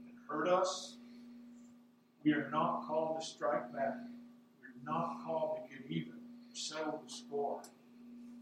and 0.07 0.17
hurt 0.29 0.47
us, 0.47 0.95
we 2.23 2.33
are 2.33 2.49
not 2.51 2.85
called 2.87 3.21
to 3.21 3.25
strike 3.25 3.71
back. 3.73 3.95
We're 4.59 4.91
not 4.91 5.23
called 5.25 5.59
to 5.69 5.75
get 5.75 5.89
even, 5.89 6.19
settle 6.53 7.01
the 7.05 7.13
score. 7.13 7.61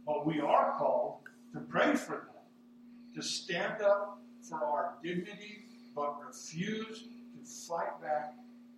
But 0.06 0.26
we 0.26 0.40
are 0.40 0.76
called 0.78 1.20
to 1.54 1.60
pray 1.60 1.96
for 1.96 2.14
them, 2.14 3.16
to 3.16 3.22
stand 3.22 3.82
up 3.82 4.20
for 4.42 4.58
our 4.58 4.96
dignity, 5.04 5.66
but 5.96 6.16
refuse 6.26 7.04
to 7.04 7.68
fight 7.68 8.02
back 8.02 8.34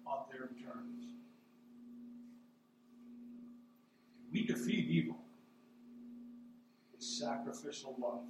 on 0.06 0.20
their 0.32 0.50
terms. 0.64 1.17
We 4.38 4.46
defeat 4.46 4.88
evil 4.88 5.18
with 6.92 7.02
sacrificial 7.02 7.96
love. 8.00 8.22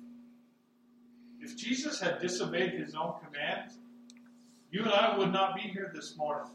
If 1.42 1.58
Jesus 1.58 2.00
had 2.00 2.22
disobeyed 2.22 2.76
his 2.76 2.96
own 2.96 3.16
command, 3.26 3.72
you 4.72 4.84
and 4.84 4.90
I 4.94 5.18
would 5.18 5.34
not 5.34 5.56
be 5.56 5.64
here 5.64 5.92
this 5.94 6.16
morning. 6.16 6.50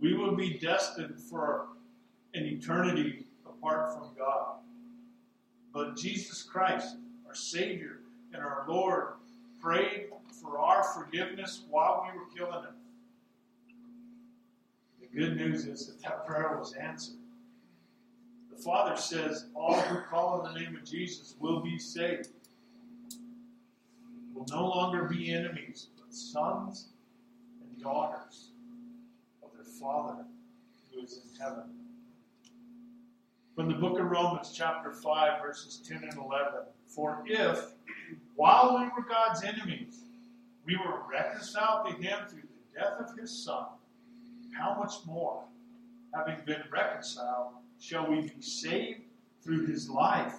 We 0.00 0.14
would 0.14 0.36
be 0.36 0.60
destined 0.60 1.18
for 1.18 1.66
an 2.34 2.44
eternity 2.44 3.26
apart 3.44 3.94
from 3.94 4.10
God. 4.16 4.58
But 5.74 5.96
Jesus 5.96 6.44
Christ, 6.44 6.98
our 7.26 7.34
Savior 7.34 7.98
and 8.32 8.40
our 8.40 8.64
Lord, 8.68 9.14
prayed 9.60 10.10
for 10.40 10.60
our 10.60 10.84
forgiveness 10.84 11.62
while 11.68 12.06
we 12.06 12.16
were 12.16 12.26
killing 12.26 12.62
him. 12.62 12.74
The 15.00 15.18
good 15.18 15.36
news 15.36 15.66
is 15.66 15.88
that 15.88 16.00
that 16.02 16.26
prayer 16.28 16.56
was 16.56 16.74
answered. 16.74 17.16
The 18.58 18.64
The 18.64 18.70
Father 18.70 18.96
says 18.96 19.46
all 19.54 19.80
who 19.80 20.00
call 20.00 20.40
on 20.40 20.52
the 20.52 20.58
name 20.58 20.74
of 20.74 20.84
Jesus 20.84 21.36
will 21.38 21.60
be 21.60 21.78
saved. 21.78 22.30
Will 24.34 24.46
no 24.50 24.66
longer 24.66 25.04
be 25.04 25.32
enemies, 25.32 25.90
but 25.96 26.12
sons 26.12 26.88
and 27.62 27.80
daughters 27.80 28.50
of 29.44 29.52
their 29.54 29.64
Father 29.64 30.24
who 30.90 31.04
is 31.04 31.22
in 31.22 31.40
heaven. 31.40 31.70
From 33.54 33.68
the 33.68 33.76
book 33.76 34.00
of 34.00 34.06
Romans, 34.06 34.52
chapter 34.52 34.92
5, 34.92 35.40
verses 35.40 35.80
10 35.88 36.02
and 36.02 36.18
11. 36.18 36.52
For 36.88 37.22
if, 37.26 37.60
while 38.34 38.76
we 38.76 38.86
were 38.86 39.08
God's 39.08 39.44
enemies, 39.44 40.00
we 40.64 40.76
were 40.76 41.02
reconciled 41.08 41.86
to 41.86 41.92
him 42.02 42.26
through 42.28 42.42
the 42.42 42.80
death 42.80 42.98
of 42.98 43.16
his 43.16 43.30
Son, 43.44 43.66
how 44.58 44.74
much 44.74 44.94
more, 45.06 45.44
having 46.12 46.44
been 46.44 46.64
reconciled, 46.72 47.52
shall 47.78 48.10
we 48.10 48.22
be 48.22 48.40
saved 48.40 49.02
through 49.42 49.66
his 49.66 49.88
life? 49.88 50.34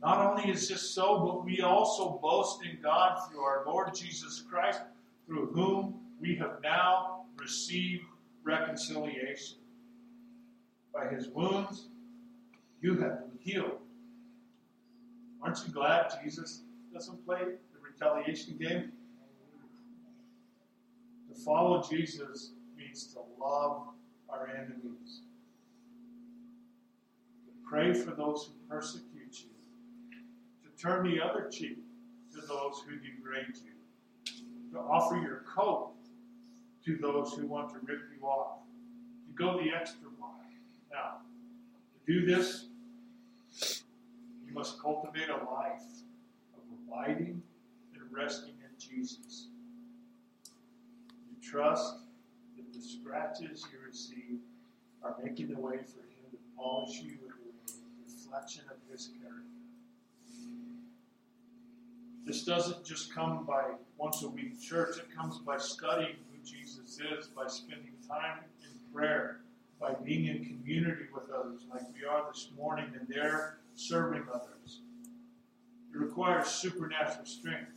Not 0.00 0.24
only 0.24 0.50
is 0.50 0.68
this 0.68 0.90
so, 0.90 1.18
but 1.24 1.44
we 1.44 1.60
also 1.60 2.18
boast 2.22 2.64
in 2.64 2.78
God 2.82 3.18
through 3.28 3.40
our 3.40 3.64
Lord 3.66 3.94
Jesus 3.94 4.44
Christ, 4.48 4.80
through 5.26 5.46
whom 5.52 6.00
we 6.20 6.36
have 6.36 6.58
now 6.62 7.24
received 7.36 8.04
reconciliation. 8.44 9.58
By 10.94 11.08
his 11.08 11.28
wounds, 11.28 11.88
you 12.80 12.96
have 12.98 13.20
been 13.20 13.38
healed. 13.40 13.78
Aren't 15.42 15.66
you 15.66 15.72
glad 15.72 16.12
Jesus 16.22 16.62
doesn't 16.92 17.24
play 17.24 17.40
the 17.40 17.80
retaliation 17.80 18.56
game? 18.56 18.92
To 21.28 21.34
follow 21.44 21.82
Jesus 21.82 22.52
means 22.76 23.12
to 23.14 23.20
love 23.40 23.88
our 24.28 24.48
enemies, 24.48 25.22
pray 27.68 27.92
for 27.92 28.12
those 28.12 28.48
who 28.48 28.74
persecute 28.74 29.44
you, 29.44 29.50
to 30.64 30.82
turn 30.82 31.04
the 31.04 31.20
other 31.20 31.48
cheek 31.50 31.78
to 32.32 32.40
those 32.40 32.82
who 32.86 32.96
degrade 32.96 33.56
you, 33.56 34.72
to 34.72 34.78
offer 34.78 35.16
your 35.16 35.42
coat 35.54 35.92
to 36.84 36.96
those 36.96 37.34
who 37.34 37.46
want 37.46 37.68
to 37.70 37.78
rip 37.84 38.00
you 38.16 38.26
off, 38.26 38.60
to 39.26 39.32
go 39.34 39.62
the 39.62 39.70
extra 39.70 40.08
mile. 40.18 40.30
Now, 40.90 41.18
to 41.92 42.12
do 42.12 42.24
this, 42.24 42.66
you 44.46 44.54
must 44.54 44.80
cultivate 44.80 45.28
a 45.28 45.44
life 45.50 45.82
of 46.54 46.62
abiding 46.86 47.42
and 47.92 48.02
resting 48.10 48.54
in 48.64 48.78
Jesus. 48.78 49.48
You 51.28 51.50
trust 51.50 51.96
that 52.56 52.72
the 52.72 52.80
scratches 52.80 53.66
you 53.70 53.78
receive 53.86 54.38
are 55.02 55.14
making 55.22 55.48
the 55.48 55.60
way 55.60 55.76
for 55.76 56.00
Him 56.00 56.30
to 56.30 56.38
polish 56.56 57.00
you 57.02 57.18
reflection 58.28 58.62
of 58.70 58.76
His 58.90 59.10
character. 59.20 59.42
This 62.24 62.44
doesn't 62.44 62.84
just 62.84 63.14
come 63.14 63.44
by 63.46 63.62
once 63.96 64.22
a 64.22 64.28
week 64.28 64.60
church, 64.60 64.98
it 64.98 65.14
comes 65.16 65.38
by 65.38 65.56
studying 65.56 66.16
who 66.30 66.44
Jesus 66.44 67.00
is, 67.00 67.26
by 67.28 67.46
spending 67.46 67.94
time 68.06 68.40
in 68.62 68.70
prayer, 68.94 69.40
by 69.80 69.94
being 70.04 70.26
in 70.26 70.44
community 70.44 71.04
with 71.12 71.30
others 71.30 71.62
like 71.72 71.82
we 71.94 72.06
are 72.06 72.24
this 72.30 72.50
morning, 72.56 72.86
and 72.98 73.08
there 73.08 73.58
serving 73.74 74.24
others. 74.32 74.80
It 75.94 75.98
requires 75.98 76.48
supernatural 76.48 77.24
strength 77.24 77.72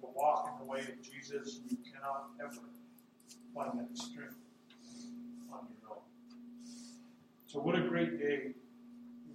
to 0.00 0.06
walk 0.14 0.50
in 0.52 0.66
the 0.66 0.70
way 0.70 0.80
of 0.80 1.02
Jesus. 1.02 1.60
You 1.68 1.76
cannot 1.92 2.30
ever 2.42 2.62
find 3.54 3.78
that 3.80 3.98
strength 3.98 4.36
on 5.52 5.66
your 5.82 5.92
own. 5.92 6.02
So, 7.46 7.60
what 7.60 7.76
a 7.76 7.82
great 7.82 8.18
day 8.18 8.52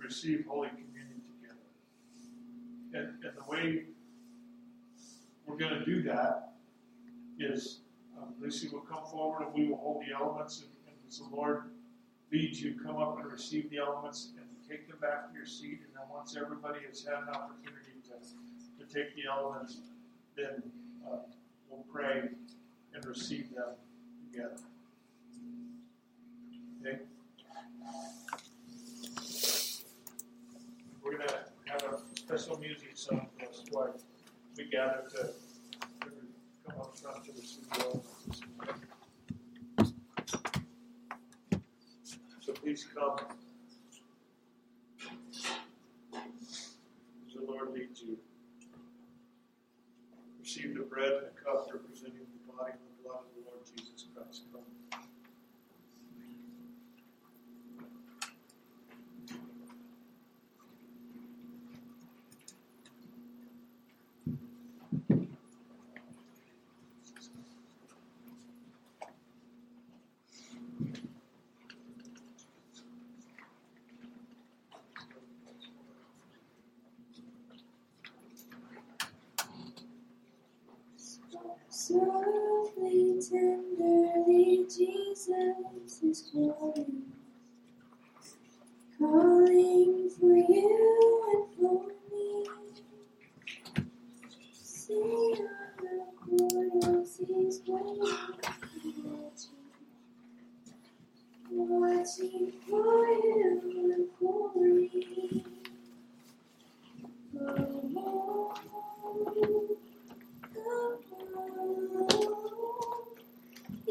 receive 0.03 0.45
Holy 0.47 0.69
Communion 0.69 1.21
together. 1.39 1.65
And, 2.93 3.23
and 3.23 3.37
the 3.37 3.49
way 3.49 3.83
we're 5.45 5.57
going 5.57 5.73
to 5.79 5.85
do 5.85 6.03
that 6.03 6.53
is 7.39 7.79
um, 8.17 8.33
Lucy 8.39 8.69
will 8.69 8.81
come 8.81 9.03
forward 9.05 9.45
and 9.45 9.53
we 9.53 9.69
will 9.69 9.77
hold 9.77 10.03
the 10.07 10.13
elements. 10.13 10.61
And, 10.61 10.69
and 10.87 10.95
as 11.07 11.19
the 11.19 11.35
Lord 11.35 11.71
leads 12.31 12.61
you, 12.61 12.79
come 12.83 12.97
up 12.97 13.19
and 13.19 13.31
receive 13.31 13.69
the 13.69 13.77
elements 13.77 14.29
and 14.37 14.45
take 14.67 14.87
them 14.87 14.97
back 15.01 15.29
to 15.29 15.35
your 15.35 15.45
seat. 15.45 15.81
And 15.85 15.93
then 15.93 16.03
once 16.09 16.37
everybody 16.37 16.79
has 16.87 17.03
had 17.03 17.23
an 17.23 17.29
opportunity 17.29 17.99
to, 18.05 18.85
to 18.85 18.93
take 18.93 19.15
the 19.15 19.23
elements, 19.29 19.77
then 20.35 20.63
uh, 21.05 21.17
we'll 21.69 21.85
pray 21.91 22.29
and 22.93 23.05
receive 23.05 23.53
them 23.55 23.69
together. 24.31 24.57
Okay? 26.81 26.99
We're 31.11 31.17
going 31.17 31.29
to 31.29 31.71
have 31.73 31.83
a 31.83 31.97
special 32.15 32.57
music 32.57 32.91
song 32.93 33.27
for 33.37 33.49
us 33.49 33.63
while 33.71 33.93
we 34.55 34.63
gather 34.71 35.03
to, 35.11 35.17
to 35.17 36.11
come 36.65 36.79
up 36.79 36.97
front 36.97 37.25
to 37.25 37.33
the 37.33 37.41
elements. 37.81 38.41
So 42.39 42.53
please 42.53 42.87
come. 42.95 43.17
As 46.13 47.33
the 47.35 47.41
Lord 47.45 47.73
leads 47.73 48.01
you. 48.03 48.17
Receive 50.39 50.75
the 50.75 50.83
bread 50.83 51.11
and 51.11 51.25
the 51.25 51.41
cup 51.43 51.67
representing 51.73 52.21
the 52.21 52.53
body 52.53 52.71
and 52.71 52.79
the 52.87 53.03
blood 53.03 53.19
of 53.19 53.35
the 53.35 53.51
Lord 53.51 53.65
Jesus 53.65 54.05
Christ. 54.15 54.43
Come. 54.53 54.80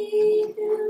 You 0.00 0.89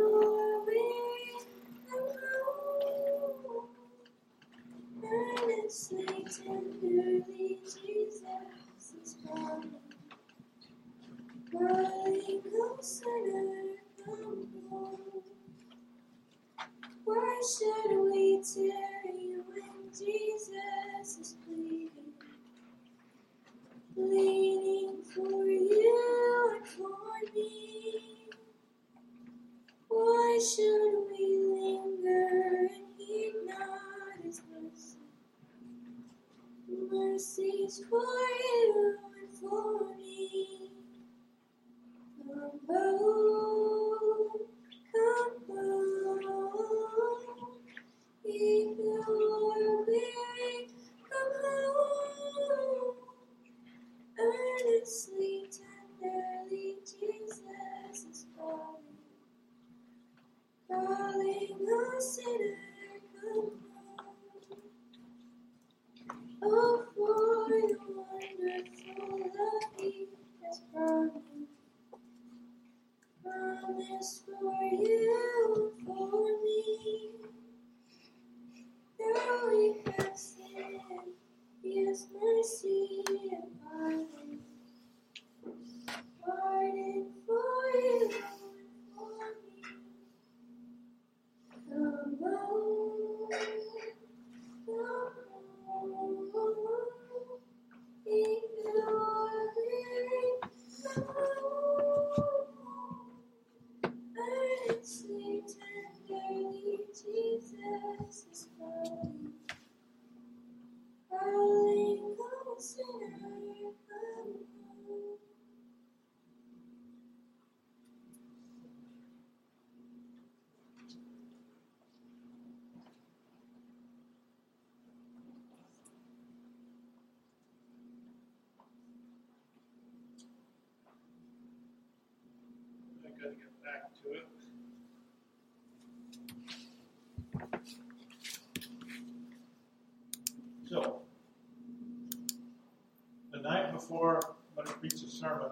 sermon 145.21 145.51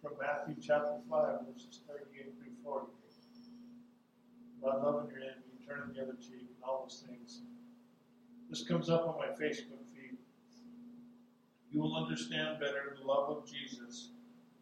from 0.00 0.12
Matthew 0.18 0.54
chapter 0.66 0.96
5, 1.10 1.40
verses 1.52 1.80
38 1.86 2.32
through 2.38 2.52
40. 2.64 2.86
About 4.62 4.82
loving 4.82 5.10
your 5.10 5.20
enemy, 5.20 5.60
turning 5.68 5.92
the 5.94 6.02
other 6.02 6.16
cheek, 6.18 6.48
and 6.48 6.64
all 6.64 6.84
those 6.84 7.04
things. 7.06 7.42
This 8.48 8.62
comes 8.64 8.88
up 8.88 9.06
on 9.06 9.16
my 9.18 9.26
Facebook 9.26 9.84
feed. 9.92 10.16
You 11.70 11.82
will 11.82 11.96
understand 11.96 12.60
better 12.60 12.96
the 12.98 13.06
love 13.06 13.36
of 13.36 13.44
Jesus 13.46 14.08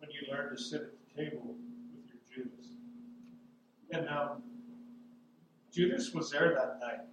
when 0.01 0.11
you 0.11 0.27
learn 0.29 0.51
to 0.51 0.61
sit 0.61 0.81
at 0.83 0.91
the 0.91 1.23
table 1.23 1.55
with 1.95 2.07
your 2.09 2.45
Judas. 2.45 2.67
And 3.93 4.09
um, 4.09 4.43
Judas 5.73 6.13
was 6.13 6.33
there 6.33 6.53
that 6.55 6.81
night. 6.81 7.07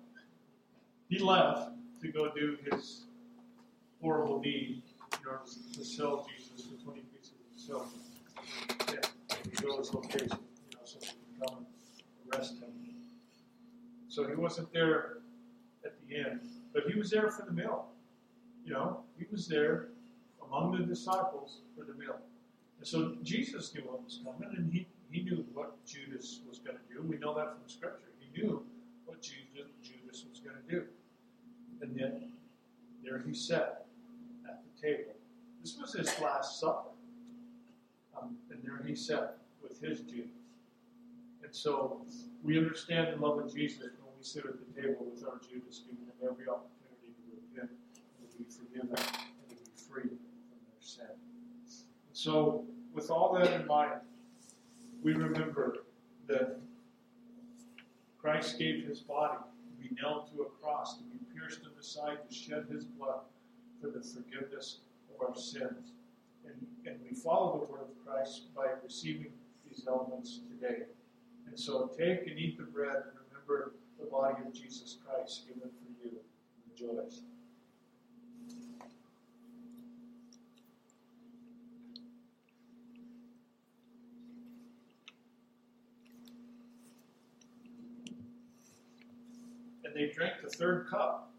He 1.10 1.20
left 1.20 1.70
to 2.02 2.08
go 2.08 2.32
do 2.36 2.58
his 2.72 3.04
horrible 4.02 4.42
deed, 4.42 4.82
you 5.20 5.32
know, 5.32 5.38
to, 5.78 5.86
sell 5.86 6.28
Jesus 6.28 6.35
for 6.35 6.35
20 6.35 6.35
silver. 7.66 7.86
Yeah, 8.90 9.00
he 9.44 9.78
his 9.78 9.94
location, 9.94 10.28
you 10.30 10.78
know, 10.78 10.84
so 10.84 11.00
can 11.00 11.48
come 11.48 11.58
and 11.58 12.34
arrest 12.34 12.60
him. 12.60 12.70
So 14.08 14.28
he 14.28 14.36
wasn't 14.36 14.72
there 14.72 15.18
at 15.84 15.94
the 16.08 16.16
end, 16.16 16.42
but 16.74 16.84
he 16.84 16.98
was 16.98 17.10
there 17.10 17.30
for 17.32 17.46
the 17.46 17.52
meal. 17.52 17.88
You 18.64 18.74
know, 18.74 19.00
he 19.18 19.26
was 19.32 19.48
there 19.48 19.90
among 20.46 20.78
the 20.78 20.86
disciples 20.86 21.62
for 21.76 21.84
the 21.86 21.94
meal. 21.94 22.18
And 22.78 22.88
so 22.88 23.16
Jesus 23.24 23.74
knew 23.74 23.82
what 23.82 24.04
was 24.04 24.20
coming, 24.24 24.56
and 24.56 24.72
he, 24.72 24.88
he 25.10 25.24
knew 25.24 25.46
what 25.54 25.84
Judas 25.86 26.42
was 26.48 26.60
going 26.60 26.78
to 26.78 26.94
do. 26.94 27.02
We 27.02 27.18
know 27.18 27.34
that 27.36 27.58
from 27.58 27.68
Scripture. 27.68 28.12
He 28.20 28.42
knew 28.42 28.64
what 29.06 29.22
Judas, 29.22 29.72
Judas 29.82 30.24
was 30.30 30.40
going 30.40 30.56
to 30.56 30.72
do. 30.72 30.84
And 31.82 31.98
yet, 32.00 32.22
there 33.04 33.24
he 33.26 33.34
sat 33.34 33.86
at 34.48 34.62
the 34.64 34.82
table. 34.88 35.14
This 35.62 35.78
was 35.80 35.94
his 35.94 36.20
last 36.22 36.60
supper. 36.60 36.95
Um, 38.26 38.38
and 38.52 38.60
there 38.64 38.86
he 38.86 38.96
sat 38.96 39.38
with 39.62 39.80
his 39.82 40.02
Judas. 40.02 40.30
And 41.44 41.54
so 41.54 42.02
we 42.44 42.58
understand 42.58 43.14
the 43.14 43.26
love 43.26 43.40
of 43.40 43.54
Jesus 43.54 43.80
when 43.80 44.14
we 44.18 44.24
sit 44.24 44.46
at 44.46 44.54
the 44.54 44.82
table 44.82 45.06
with 45.12 45.24
our 45.24 45.40
Judas, 45.48 45.84
giving 45.86 46.06
them 46.06 46.32
every 46.32 46.48
opportunity 46.48 47.14
to 47.14 47.38
repent 47.54 47.72
and 48.20 48.32
to 48.32 48.38
be 48.38 48.46
forgiven 48.46 48.90
and 48.90 49.50
to 49.50 49.56
be 49.56 49.72
free 49.76 50.10
from 50.10 50.60
their 50.66 50.80
sin. 50.80 51.06
And 51.08 52.14
so, 52.14 52.66
with 52.94 53.12
all 53.12 53.34
that 53.34 53.54
in 53.60 53.68
mind, 53.68 54.02
we 55.04 55.14
remember 55.14 55.84
that 56.28 56.60
Christ 58.18 58.58
gave 58.58 58.86
his 58.86 59.02
body 59.02 59.38
to 59.38 59.84
be 59.84 59.96
nailed 60.02 60.32
to 60.34 60.44
a 60.44 60.46
cross, 60.46 60.98
to 60.98 61.04
be 61.04 61.20
pierced 61.38 61.60
in 61.60 61.70
the 61.78 61.84
side, 61.84 62.18
to 62.28 62.34
shed 62.34 62.66
his 62.72 62.86
blood 62.86 63.20
for 63.80 63.90
the 63.90 64.02
forgiveness 64.02 64.80
of 65.14 65.28
our 65.28 65.36
sins. 65.36 65.92
And, 66.48 66.68
and 66.86 67.00
we 67.08 67.16
follow 67.16 67.60
the 67.60 67.72
word 67.72 67.82
of 67.82 68.06
Christ 68.06 68.54
by 68.56 68.66
receiving 68.84 69.32
these 69.68 69.86
elements 69.88 70.40
today. 70.50 70.84
And 71.48 71.60
so 71.60 71.90
take 71.98 72.28
and 72.28 72.38
eat 72.38 72.58
the 72.58 72.64
bread 72.64 72.96
and 72.96 73.20
remember 73.32 73.76
the 74.00 74.06
body 74.06 74.36
of 74.46 74.54
Jesus 74.54 74.98
Christ 75.06 75.48
given 75.48 75.70
for 75.70 76.08
you. 76.08 76.18
Rejoice. 76.72 77.22
And 89.84 89.96
they 89.96 90.12
drank 90.14 90.34
the 90.44 90.50
third 90.50 90.88
cup 90.90 91.32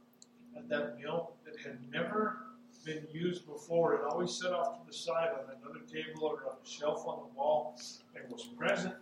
at 0.57 0.69
that 0.69 0.99
meal 0.99 1.33
that 1.45 1.61
had 1.61 1.79
never 1.91 2.46
been 2.87 3.07
used 3.13 3.45
before. 3.47 3.95
It 3.95 4.03
always 4.09 4.33
set 4.33 4.53
off 4.53 4.81
to 4.81 4.87
the 4.87 4.97
side 4.97 5.31
on 5.35 5.57
another 5.61 5.85
table 5.93 6.25
or 6.25 6.49
on 6.49 6.57
a 6.65 6.69
shelf 6.69 7.05
on 7.07 7.19
the 7.19 7.39
wall 7.39 7.77
and 8.15 8.33
was 8.33 8.45
present 8.57 8.95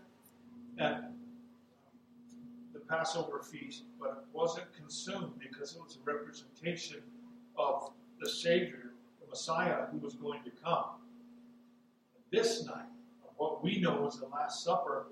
at 0.78 1.12
the 2.72 2.80
Passover 2.80 3.40
feast, 3.40 3.84
but 4.00 4.08
it 4.08 4.36
wasn't 4.36 4.66
consumed 4.74 5.34
because 5.38 5.76
it 5.76 5.82
was 5.82 5.98
a 5.98 6.10
representation 6.10 7.00
of 7.56 7.90
the 8.20 8.28
Savior, 8.28 8.92
the 9.20 9.28
Messiah, 9.28 9.86
who 9.92 9.98
was 9.98 10.14
going 10.14 10.42
to 10.44 10.50
come. 10.64 10.84
This 12.32 12.64
night, 12.64 12.86
what 13.36 13.62
we 13.62 13.80
know 13.80 14.00
was 14.00 14.18
the 14.18 14.26
Last 14.26 14.64
Supper, 14.64 15.06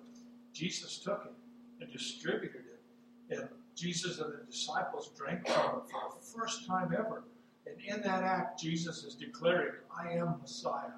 Jesus 0.54 0.98
took 0.98 1.26
it 1.26 1.82
and 1.82 1.92
distributed 1.92 2.62
it. 2.72 3.36
And 3.36 3.48
Jesus 3.76 4.18
and 4.18 4.32
the 4.32 4.44
disciples 4.50 5.10
drank 5.16 5.46
from 5.46 5.78
it 5.78 5.90
for 5.90 6.14
the 6.18 6.24
first 6.24 6.66
time 6.66 6.94
ever. 6.98 7.22
And 7.66 7.76
in 7.86 8.02
that 8.02 8.22
act, 8.22 8.60
Jesus 8.60 9.04
is 9.04 9.14
declaring, 9.14 9.74
I 9.96 10.12
am 10.12 10.36
Messiah. 10.40 10.92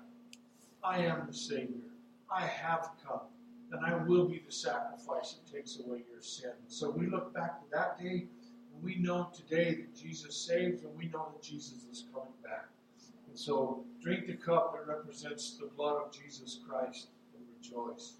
I 0.83 0.99
am 0.99 1.27
the 1.27 1.35
Savior. 1.35 1.91
I 2.31 2.47
have 2.47 2.91
come. 3.07 3.21
And 3.73 3.85
I 3.85 3.97
will 4.05 4.27
be 4.27 4.43
the 4.45 4.53
sacrifice 4.53 5.35
that 5.35 5.53
takes 5.53 5.79
away 5.79 6.03
your 6.11 6.21
sin. 6.21 6.53
So 6.69 6.91
we 6.91 7.07
look 7.07 7.35
back 7.35 7.61
to 7.61 7.67
that 7.73 7.99
day, 7.99 8.27
and 8.73 8.83
we 8.83 8.97
know 8.97 9.31
today 9.35 9.75
that 9.75 9.97
Jesus 9.97 10.37
saves, 10.37 10.83
and 10.83 10.97
we 10.97 11.07
know 11.07 11.29
that 11.33 11.43
Jesus 11.43 11.85
is 11.91 12.05
coming 12.13 12.29
back. 12.43 12.69
And 13.29 13.39
so 13.39 13.85
drink 14.03 14.27
the 14.27 14.35
cup 14.35 14.75
that 14.75 14.87
represents 14.87 15.57
the 15.59 15.67
blood 15.67 16.03
of 16.05 16.13
Jesus 16.13 16.61
Christ 16.69 17.09
and 17.35 17.45
rejoice. 17.59 18.15